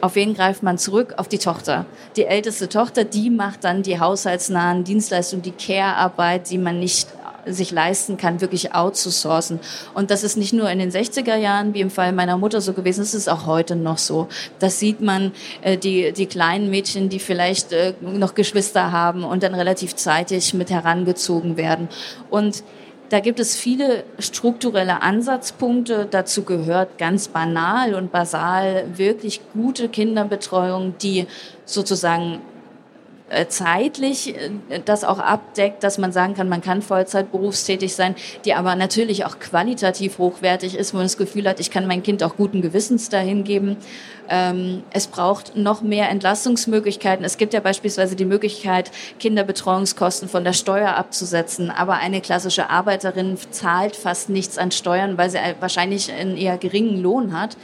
auf 0.00 0.14
wen 0.14 0.34
greift 0.34 0.62
man 0.62 0.78
zurück? 0.78 1.14
Auf 1.16 1.28
die 1.28 1.38
Tochter. 1.38 1.86
Die 2.16 2.24
älteste 2.24 2.68
Tochter, 2.68 3.02
die 3.04 3.30
macht 3.30 3.64
dann 3.64 3.82
die 3.82 3.98
haushaltsnahen 3.98 4.84
Dienstleistungen, 4.84 5.42
die 5.42 5.50
Care-Arbeit, 5.50 6.50
die 6.50 6.58
man 6.58 6.78
nicht 6.78 7.08
sich 7.46 7.70
leisten 7.70 8.16
kann, 8.16 8.40
wirklich 8.40 8.74
outzusourcen. 8.74 9.60
Und 9.94 10.10
das 10.10 10.22
ist 10.24 10.36
nicht 10.36 10.52
nur 10.52 10.70
in 10.70 10.78
den 10.78 10.90
60er 10.90 11.36
Jahren, 11.36 11.74
wie 11.74 11.80
im 11.80 11.90
Fall 11.90 12.12
meiner 12.12 12.38
Mutter 12.38 12.60
so 12.60 12.72
gewesen, 12.72 13.00
das 13.00 13.14
ist 13.14 13.28
auch 13.28 13.46
heute 13.46 13.76
noch 13.76 13.98
so. 13.98 14.28
Das 14.58 14.78
sieht 14.78 15.00
man, 15.00 15.32
äh, 15.62 15.76
die, 15.76 16.12
die 16.12 16.26
kleinen 16.26 16.70
Mädchen, 16.70 17.08
die 17.08 17.18
vielleicht 17.18 17.72
äh, 17.72 17.94
noch 18.00 18.34
Geschwister 18.34 18.92
haben 18.92 19.24
und 19.24 19.42
dann 19.42 19.54
relativ 19.54 19.96
zeitig 19.96 20.54
mit 20.54 20.70
herangezogen 20.70 21.56
werden. 21.56 21.88
Und 22.30 22.62
da 23.12 23.20
gibt 23.20 23.40
es 23.40 23.54
viele 23.54 24.04
strukturelle 24.18 25.02
Ansatzpunkte. 25.02 26.08
Dazu 26.10 26.44
gehört 26.44 26.96
ganz 26.96 27.28
banal 27.28 27.94
und 27.94 28.10
basal 28.10 28.86
wirklich 28.94 29.42
gute 29.52 29.90
Kinderbetreuung, 29.90 30.94
die 30.96 31.26
sozusagen 31.66 32.40
zeitlich 33.48 34.36
äh, 34.36 34.50
das 34.84 35.04
auch 35.04 35.18
abdeckt, 35.18 35.82
dass 35.82 35.98
man 35.98 36.12
sagen 36.12 36.34
kann, 36.34 36.48
man 36.48 36.60
kann 36.60 36.82
Vollzeit 36.82 37.32
berufstätig 37.32 37.94
sein, 37.94 38.14
die 38.44 38.54
aber 38.54 38.76
natürlich 38.76 39.24
auch 39.24 39.38
qualitativ 39.38 40.18
hochwertig 40.18 40.76
ist, 40.76 40.92
wo 40.92 40.98
man 40.98 41.06
das 41.06 41.16
Gefühl 41.16 41.48
hat, 41.48 41.60
ich 41.60 41.70
kann 41.70 41.86
mein 41.86 42.02
Kind 42.02 42.22
auch 42.22 42.36
guten 42.36 42.62
Gewissens 42.62 43.08
dahin 43.08 43.44
geben. 43.44 43.76
Ähm, 44.28 44.82
es 44.92 45.06
braucht 45.08 45.56
noch 45.56 45.82
mehr 45.82 46.08
Entlastungsmöglichkeiten. 46.08 47.24
Es 47.24 47.36
gibt 47.36 47.54
ja 47.54 47.60
beispielsweise 47.60 48.16
die 48.16 48.24
Möglichkeit, 48.24 48.90
Kinderbetreuungskosten 49.18 50.28
von 50.28 50.44
der 50.44 50.52
Steuer 50.52 50.96
abzusetzen, 50.96 51.70
aber 51.70 51.94
eine 51.94 52.20
klassische 52.20 52.70
Arbeiterin 52.70 53.36
zahlt 53.50 53.96
fast 53.96 54.28
nichts 54.28 54.58
an 54.58 54.70
Steuern, 54.70 55.18
weil 55.18 55.30
sie 55.30 55.38
wahrscheinlich 55.60 56.12
einen 56.12 56.36
eher 56.36 56.58
geringen 56.58 57.02
Lohn 57.02 57.38
hat. 57.38 57.56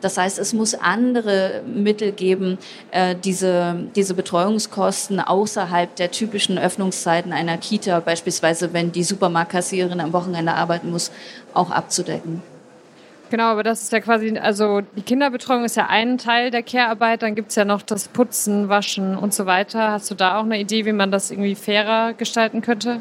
Das 0.00 0.18
heißt, 0.18 0.38
es 0.38 0.52
muss 0.52 0.74
andere 0.74 1.62
Mittel 1.66 2.12
geben, 2.12 2.58
äh, 2.90 3.14
diese, 3.14 3.76
diese 3.96 4.14
Betreuungskosten 4.14 5.20
außerhalb 5.20 5.94
der 5.96 6.10
typischen 6.10 6.58
Öffnungszeiten 6.58 7.32
einer 7.32 7.56
Kita, 7.56 8.00
beispielsweise 8.00 8.72
wenn 8.72 8.92
die 8.92 9.04
Supermarktkassiererin 9.04 10.00
am 10.00 10.12
Wochenende 10.12 10.52
arbeiten 10.52 10.90
muss, 10.90 11.10
auch 11.54 11.70
abzudecken. 11.70 12.42
Genau, 13.28 13.44
aber 13.44 13.64
das 13.64 13.82
ist 13.82 13.92
ja 13.92 14.00
quasi, 14.00 14.38
also 14.38 14.82
die 14.94 15.02
Kinderbetreuung 15.02 15.64
ist 15.64 15.76
ja 15.76 15.86
ein 15.88 16.16
Teil 16.16 16.52
der 16.52 16.62
Care-Arbeit, 16.62 17.22
dann 17.22 17.34
gibt 17.34 17.50
es 17.50 17.56
ja 17.56 17.64
noch 17.64 17.82
das 17.82 18.06
Putzen, 18.06 18.68
Waschen 18.68 19.16
und 19.16 19.34
so 19.34 19.46
weiter. 19.46 19.90
Hast 19.90 20.10
du 20.10 20.14
da 20.14 20.38
auch 20.38 20.44
eine 20.44 20.60
Idee, 20.60 20.84
wie 20.84 20.92
man 20.92 21.10
das 21.10 21.32
irgendwie 21.32 21.56
fairer 21.56 22.12
gestalten 22.12 22.62
könnte? 22.62 23.00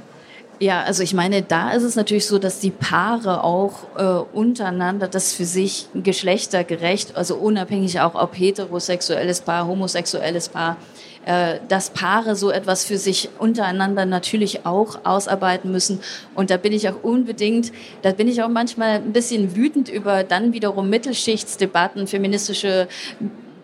Ja, 0.59 0.83
also 0.83 1.03
ich 1.03 1.13
meine, 1.13 1.41
da 1.41 1.71
ist 1.71 1.83
es 1.83 1.97
natürlich 1.97 2.27
so, 2.27 2.39
dass 2.39 2.59
die 2.59 2.71
Paare 2.71 3.43
auch 3.43 3.83
äh, 3.97 4.37
untereinander 4.37 5.09
das 5.09 5.33
für 5.33 5.43
sich 5.43 5.89
geschlechtergerecht, 5.93 7.17
also 7.17 7.35
unabhängig 7.35 7.99
auch 7.99 8.15
ob 8.15 8.37
heterosexuelles 8.37 9.41
Paar, 9.41 9.67
homosexuelles 9.67 10.47
Paar, 10.47 10.77
äh, 11.25 11.59
dass 11.67 11.89
Paare 11.89 12.37
so 12.37 12.51
etwas 12.51 12.85
für 12.85 12.97
sich 12.97 13.29
untereinander 13.37 14.05
natürlich 14.05 14.65
auch 14.65 14.99
ausarbeiten 15.03 15.71
müssen. 15.71 15.99
Und 16.35 16.51
da 16.51 16.57
bin 16.57 16.71
ich 16.71 16.87
auch 16.87 17.03
unbedingt, 17.03 17.73
da 18.01 18.11
bin 18.11 18.29
ich 18.29 18.41
auch 18.41 18.49
manchmal 18.49 18.95
ein 18.95 19.11
bisschen 19.11 19.57
wütend 19.57 19.89
über 19.89 20.23
dann 20.23 20.53
wiederum 20.53 20.89
Mittelschichtsdebatten, 20.89 22.07
feministische 22.07 22.87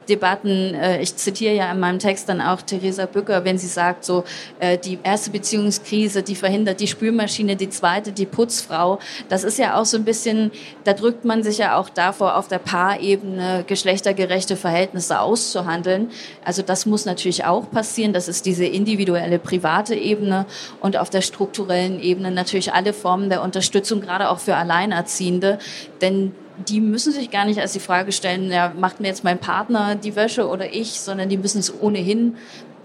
Debatten, 0.09 0.73
äh, 0.73 1.01
ich 1.01 1.15
zitiere 1.15 1.53
ja 1.53 1.71
in 1.71 1.79
meinem 1.79 1.99
Text 1.99 2.27
dann 2.27 2.41
auch 2.41 2.61
Theresa 2.61 3.05
Bücker, 3.05 3.45
wenn 3.45 3.57
sie 3.57 3.67
sagt, 3.67 4.03
so 4.03 4.23
äh, 4.59 4.77
die 4.77 4.99
erste 5.03 5.29
Beziehungskrise, 5.29 6.23
die 6.23 6.35
verhindert 6.35 6.79
die 6.79 6.87
Spülmaschine, 6.87 7.55
die 7.55 7.69
zweite 7.69 8.11
die 8.11 8.25
Putzfrau. 8.25 8.99
Das 9.29 9.43
ist 9.43 9.59
ja 9.59 9.79
auch 9.79 9.85
so 9.85 9.97
ein 9.97 10.03
bisschen, 10.03 10.51
da 10.83 10.93
drückt 10.93 11.23
man 11.23 11.43
sich 11.43 11.59
ja 11.59 11.77
auch 11.77 11.89
davor, 11.89 12.35
auf 12.35 12.47
der 12.47 12.59
Paarebene 12.59 13.63
geschlechtergerechte 13.67 14.55
Verhältnisse 14.55 15.19
auszuhandeln. 15.19 16.09
Also 16.43 16.61
das 16.61 16.85
muss 16.85 17.05
natürlich 17.05 17.45
auch 17.45 17.69
passieren. 17.69 18.13
Das 18.13 18.27
ist 18.27 18.45
diese 18.45 18.65
individuelle 18.65 19.39
private 19.39 19.95
Ebene 19.95 20.45
und 20.79 20.97
auf 20.97 21.09
der 21.09 21.21
strukturellen 21.21 22.01
Ebene 22.01 22.31
natürlich 22.31 22.73
alle 22.73 22.93
Formen 22.93 23.29
der 23.29 23.43
Unterstützung, 23.43 24.01
gerade 24.01 24.29
auch 24.29 24.39
für 24.39 24.55
Alleinerziehende. 24.55 25.59
Denn 26.01 26.33
die 26.67 26.81
müssen 26.81 27.13
sich 27.13 27.31
gar 27.31 27.45
nicht 27.45 27.59
als 27.59 27.73
die 27.73 27.79
Frage 27.79 28.11
stellen, 28.11 28.51
ja, 28.51 28.73
macht 28.77 28.99
mir 28.99 29.07
jetzt 29.07 29.23
mein 29.23 29.39
Partner 29.39 29.95
die 29.95 30.15
Wäsche 30.15 30.47
oder 30.47 30.73
ich, 30.73 30.99
sondern 30.99 31.29
die 31.29 31.37
müssen 31.37 31.59
es 31.59 31.73
ohnehin 31.81 32.35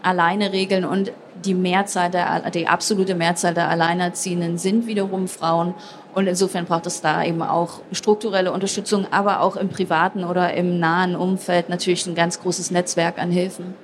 alleine 0.02 0.52
regeln 0.52 0.84
und 0.84 1.12
die 1.44 1.54
Mehrzahl 1.54 2.10
der, 2.10 2.50
die 2.50 2.66
absolute 2.66 3.14
Mehrzahl 3.14 3.54
der 3.54 3.68
Alleinerziehenden 3.68 4.58
sind 4.58 4.86
wiederum 4.86 5.28
Frauen 5.28 5.74
und 6.14 6.26
insofern 6.26 6.64
braucht 6.64 6.86
es 6.86 7.02
da 7.02 7.22
eben 7.24 7.42
auch 7.42 7.80
strukturelle 7.92 8.52
Unterstützung, 8.52 9.06
aber 9.10 9.40
auch 9.40 9.56
im 9.56 9.68
privaten 9.68 10.24
oder 10.24 10.54
im 10.54 10.78
nahen 10.78 11.14
Umfeld 11.14 11.68
natürlich 11.68 12.06
ein 12.06 12.14
ganz 12.14 12.40
großes 12.40 12.70
Netzwerk 12.70 13.18
an 13.18 13.30
Hilfen. 13.30 13.74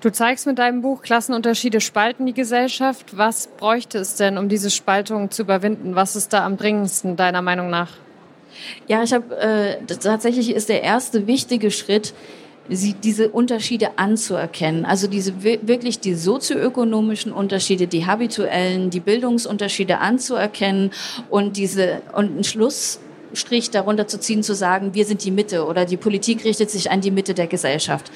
Du 0.00 0.10
zeigst 0.10 0.46
mit 0.46 0.58
deinem 0.58 0.80
Buch 0.80 1.02
Klassenunterschiede 1.02 1.80
spalten 1.80 2.24
die 2.26 2.34
Gesellschaft. 2.34 3.16
Was 3.16 3.48
bräuchte 3.48 3.98
es 3.98 4.14
denn, 4.14 4.38
um 4.38 4.48
diese 4.48 4.70
Spaltung 4.70 5.30
zu 5.30 5.42
überwinden? 5.42 5.96
Was 5.96 6.14
ist 6.14 6.32
da 6.32 6.44
am 6.44 6.56
dringendsten 6.56 7.16
deiner 7.16 7.42
Meinung 7.42 7.68
nach? 7.68 7.90
Ja, 8.86 9.02
ich 9.02 9.12
habe 9.12 9.36
äh, 9.36 9.76
tatsächlich 9.86 10.54
ist 10.54 10.68
der 10.68 10.82
erste 10.82 11.26
wichtige 11.26 11.70
Schritt, 11.70 12.14
sie, 12.68 12.94
diese 12.94 13.30
Unterschiede 13.30 13.98
anzuerkennen. 13.98 14.84
Also 14.84 15.06
diese 15.06 15.42
wirklich 15.42 16.00
die 16.00 16.14
sozioökonomischen 16.14 17.32
Unterschiede, 17.32 17.86
die 17.86 18.06
habituellen, 18.06 18.90
die 18.90 19.00
Bildungsunterschiede 19.00 19.98
anzuerkennen 19.98 20.90
und 21.30 21.56
diese 21.56 22.02
und 22.14 22.26
einen 22.26 22.44
Schlussstrich 22.44 23.70
darunter 23.70 24.06
zu 24.06 24.20
ziehen, 24.20 24.42
zu 24.42 24.54
sagen, 24.54 24.94
wir 24.94 25.04
sind 25.04 25.24
die 25.24 25.30
Mitte 25.30 25.66
oder 25.66 25.84
die 25.84 25.96
Politik 25.96 26.44
richtet 26.44 26.70
sich 26.70 26.90
an 26.90 27.00
die 27.00 27.10
Mitte 27.10 27.34
der 27.34 27.46
Gesellschaft 27.46 28.10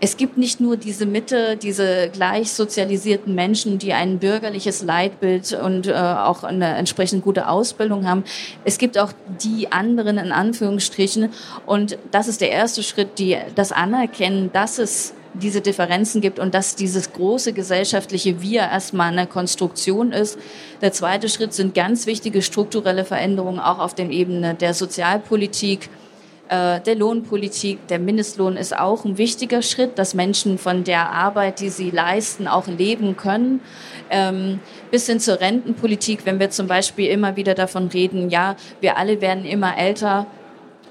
es 0.00 0.16
gibt 0.16 0.36
nicht 0.36 0.60
nur 0.60 0.76
diese 0.76 1.06
Mitte, 1.06 1.56
diese 1.56 2.08
gleich 2.12 2.52
sozialisierten 2.52 3.34
Menschen, 3.34 3.78
die 3.78 3.92
ein 3.92 4.18
bürgerliches 4.18 4.82
Leitbild 4.82 5.52
und 5.52 5.88
äh, 5.88 5.94
auch 5.94 6.44
eine 6.44 6.76
entsprechend 6.76 7.24
gute 7.24 7.48
Ausbildung 7.48 8.06
haben. 8.06 8.24
Es 8.64 8.78
gibt 8.78 8.98
auch 8.98 9.12
die 9.42 9.72
anderen 9.72 10.18
in 10.18 10.32
Anführungsstrichen. 10.32 11.30
Und 11.66 11.98
das 12.10 12.28
ist 12.28 12.40
der 12.40 12.50
erste 12.50 12.82
Schritt, 12.82 13.18
die, 13.18 13.36
das 13.54 13.72
Anerkennen, 13.72 14.50
dass 14.52 14.78
es 14.78 15.14
diese 15.34 15.60
Differenzen 15.60 16.20
gibt 16.20 16.38
und 16.38 16.54
dass 16.54 16.76
dieses 16.76 17.12
große 17.12 17.52
gesellschaftliche 17.52 18.42
Wir 18.42 18.60
erstmal 18.60 19.12
eine 19.12 19.26
Konstruktion 19.26 20.12
ist. 20.12 20.38
Der 20.80 20.92
zweite 20.92 21.28
Schritt 21.28 21.54
sind 21.54 21.74
ganz 21.74 22.06
wichtige 22.06 22.42
strukturelle 22.42 23.04
Veränderungen 23.04 23.58
auch 23.58 23.78
auf 23.78 23.94
der 23.94 24.10
Ebene 24.10 24.54
der 24.54 24.74
Sozialpolitik, 24.74 25.88
äh, 26.52 26.80
der 26.80 26.96
Lohnpolitik. 26.96 27.86
Der 27.88 27.98
Mindestlohn 27.98 28.58
ist 28.58 28.76
auch 28.76 29.06
ein 29.06 29.16
wichtiger 29.16 29.62
Schritt, 29.62 29.98
dass 29.98 30.12
Menschen 30.12 30.58
von 30.58 30.84
der 30.84 31.10
Arbeit, 31.10 31.60
die 31.60 31.70
sie 31.70 31.90
leisten, 31.90 32.46
auch 32.46 32.66
leben 32.66 33.16
können. 33.16 33.62
Ähm, 34.10 34.60
bis 34.90 35.06
hin 35.06 35.18
zur 35.18 35.40
Rentenpolitik, 35.40 36.26
wenn 36.26 36.38
wir 36.38 36.50
zum 36.50 36.66
Beispiel 36.66 37.06
immer 37.06 37.36
wieder 37.36 37.54
davon 37.54 37.88
reden, 37.88 38.28
ja, 38.28 38.56
wir 38.82 38.98
alle 38.98 39.22
werden 39.22 39.46
immer 39.46 39.78
älter 39.78 40.26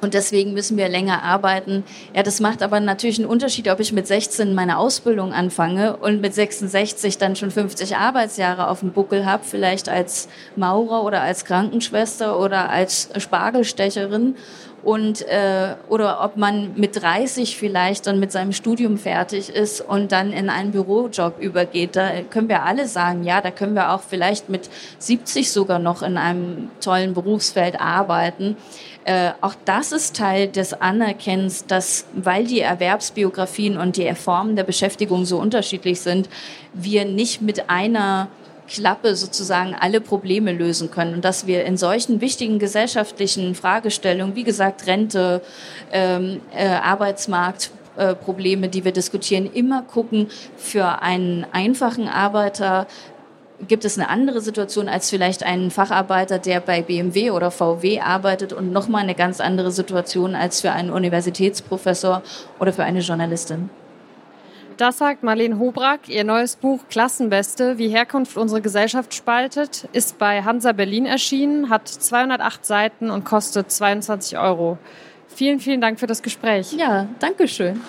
Und 0.01 0.15
deswegen 0.15 0.53
müssen 0.53 0.77
wir 0.77 0.89
länger 0.89 1.21
arbeiten. 1.21 1.83
Ja, 2.15 2.23
das 2.23 2.39
macht 2.39 2.63
aber 2.63 2.79
natürlich 2.79 3.19
einen 3.19 3.29
Unterschied, 3.29 3.69
ob 3.69 3.79
ich 3.79 3.93
mit 3.93 4.07
16 4.07 4.55
meine 4.55 4.79
Ausbildung 4.79 5.31
anfange 5.31 5.95
und 5.97 6.21
mit 6.21 6.33
66 6.33 7.19
dann 7.19 7.35
schon 7.35 7.51
50 7.51 7.97
Arbeitsjahre 7.97 8.67
auf 8.67 8.79
dem 8.79 8.93
Buckel 8.93 9.27
habe, 9.27 9.43
vielleicht 9.45 9.89
als 9.89 10.27
Maurer 10.55 11.03
oder 11.03 11.21
als 11.21 11.45
Krankenschwester 11.45 12.39
oder 12.39 12.71
als 12.71 13.09
Spargelstecherin 13.15 14.35
und 14.83 15.21
äh, 15.27 15.75
oder 15.89 16.23
ob 16.23 16.37
man 16.37 16.73
mit 16.75 17.01
30 17.01 17.55
vielleicht 17.55 18.07
dann 18.07 18.19
mit 18.19 18.31
seinem 18.31 18.51
Studium 18.51 18.97
fertig 18.97 19.49
ist 19.49 19.81
und 19.81 20.11
dann 20.11 20.33
in 20.33 20.49
einen 20.49 20.71
Bürojob 20.71 21.39
übergeht. 21.39 21.95
Da 21.95 22.21
können 22.29 22.49
wir 22.49 22.63
alle 22.63 22.87
sagen, 22.87 23.23
ja, 23.23 23.41
da 23.41 23.51
können 23.51 23.75
wir 23.75 23.91
auch 23.93 24.01
vielleicht 24.01 24.49
mit 24.49 24.69
70 24.97 25.51
sogar 25.51 25.79
noch 25.79 26.01
in 26.01 26.17
einem 26.17 26.71
tollen 26.79 27.13
Berufsfeld 27.13 27.79
arbeiten. 27.79 28.57
Äh, 29.03 29.31
auch 29.41 29.55
das 29.65 29.91
ist 29.91 30.15
Teil 30.15 30.47
des 30.47 30.73
Anerkennens, 30.73 31.65
dass, 31.65 32.05
weil 32.13 32.45
die 32.45 32.61
Erwerbsbiografien 32.61 33.77
und 33.77 33.97
die 33.97 34.13
Formen 34.13 34.55
der 34.55 34.63
Beschäftigung 34.63 35.25
so 35.25 35.37
unterschiedlich 35.39 36.01
sind, 36.01 36.29
wir 36.73 37.05
nicht 37.05 37.41
mit 37.41 37.69
einer 37.69 38.29
Klappe 38.67 39.15
sozusagen 39.15 39.75
alle 39.79 40.01
Probleme 40.01 40.51
lösen 40.53 40.91
können 40.91 41.13
und 41.13 41.25
dass 41.25 41.47
wir 41.47 41.65
in 41.65 41.77
solchen 41.77 42.21
wichtigen 42.21 42.59
gesellschaftlichen 42.59 43.55
Fragestellungen, 43.55 44.35
wie 44.35 44.43
gesagt 44.43 44.87
Rente, 44.87 45.41
ähm, 45.91 46.41
äh, 46.55 46.67
Arbeitsmarkt, 46.67 47.71
äh, 47.97 48.15
Probleme, 48.15 48.69
die 48.69 48.85
wir 48.85 48.93
diskutieren, 48.93 49.49
immer 49.51 49.81
gucken, 49.81 50.27
für 50.55 51.01
einen 51.01 51.45
einfachen 51.51 52.07
Arbeiter 52.07 52.87
gibt 53.67 53.85
es 53.85 53.97
eine 53.97 54.09
andere 54.09 54.41
Situation 54.41 54.87
als 54.87 55.09
vielleicht 55.09 55.43
einen 55.43 55.71
Facharbeiter, 55.71 56.39
der 56.39 56.61
bei 56.61 56.81
BMW 56.81 57.31
oder 57.31 57.51
VW 57.51 57.99
arbeitet 57.99 58.53
und 58.53 58.71
nochmal 58.71 59.03
eine 59.03 59.15
ganz 59.15 59.39
andere 59.39 59.71
Situation 59.71 60.35
als 60.35 60.61
für 60.61 60.71
einen 60.71 60.89
Universitätsprofessor 60.89 62.23
oder 62.59 62.73
für 62.73 62.83
eine 62.83 62.99
Journalistin. 62.99 63.69
Das 64.81 64.97
sagt 64.97 65.21
Marlene 65.21 65.59
Hobrack. 65.59 66.09
Ihr 66.09 66.23
neues 66.23 66.55
Buch 66.55 66.79
Klassenbeste, 66.89 67.77
wie 67.77 67.89
Herkunft 67.89 68.35
unsere 68.35 68.61
Gesellschaft 68.61 69.13
spaltet, 69.13 69.87
ist 69.93 70.17
bei 70.17 70.41
Hansa 70.41 70.71
Berlin 70.71 71.05
erschienen, 71.05 71.69
hat 71.69 71.87
208 71.87 72.65
Seiten 72.65 73.11
und 73.11 73.23
kostet 73.23 73.71
22 73.71 74.39
Euro. 74.39 74.79
Vielen, 75.27 75.59
vielen 75.59 75.81
Dank 75.81 75.99
für 75.99 76.07
das 76.07 76.23
Gespräch. 76.23 76.73
Ja, 76.73 77.07
danke 77.19 77.47
schön. 77.47 77.79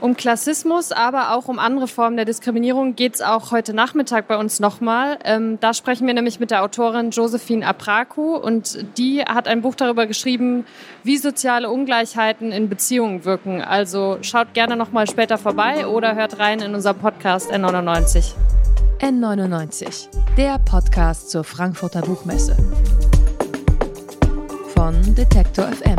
Um 0.00 0.16
Klassismus, 0.16 0.92
aber 0.92 1.32
auch 1.34 1.48
um 1.48 1.58
andere 1.58 1.88
Formen 1.88 2.16
der 2.16 2.24
Diskriminierung 2.24 2.94
geht 2.94 3.16
es 3.16 3.20
auch 3.20 3.50
heute 3.50 3.74
Nachmittag 3.74 4.28
bei 4.28 4.36
uns 4.36 4.60
nochmal. 4.60 5.18
Ähm, 5.24 5.58
da 5.60 5.74
sprechen 5.74 6.06
wir 6.06 6.14
nämlich 6.14 6.38
mit 6.38 6.52
der 6.52 6.62
Autorin 6.62 7.10
Josephine 7.10 7.66
Apraku 7.66 8.36
und 8.36 8.84
die 8.96 9.22
hat 9.22 9.48
ein 9.48 9.60
Buch 9.60 9.74
darüber 9.74 10.06
geschrieben, 10.06 10.64
wie 11.02 11.16
soziale 11.16 11.68
Ungleichheiten 11.68 12.52
in 12.52 12.68
Beziehungen 12.68 13.24
wirken. 13.24 13.60
Also 13.60 14.18
schaut 14.22 14.54
gerne 14.54 14.76
nochmal 14.76 15.08
später 15.08 15.36
vorbei 15.36 15.88
oder 15.88 16.14
hört 16.14 16.38
rein 16.38 16.60
in 16.60 16.76
unserem 16.76 16.98
Podcast 16.98 17.50
N99. 17.52 18.34
N99, 19.00 20.08
der 20.36 20.60
Podcast 20.60 21.30
zur 21.30 21.42
Frankfurter 21.42 22.02
Buchmesse. 22.02 22.56
Von 24.74 25.14
Detektor 25.16 25.66
FM 25.66 25.98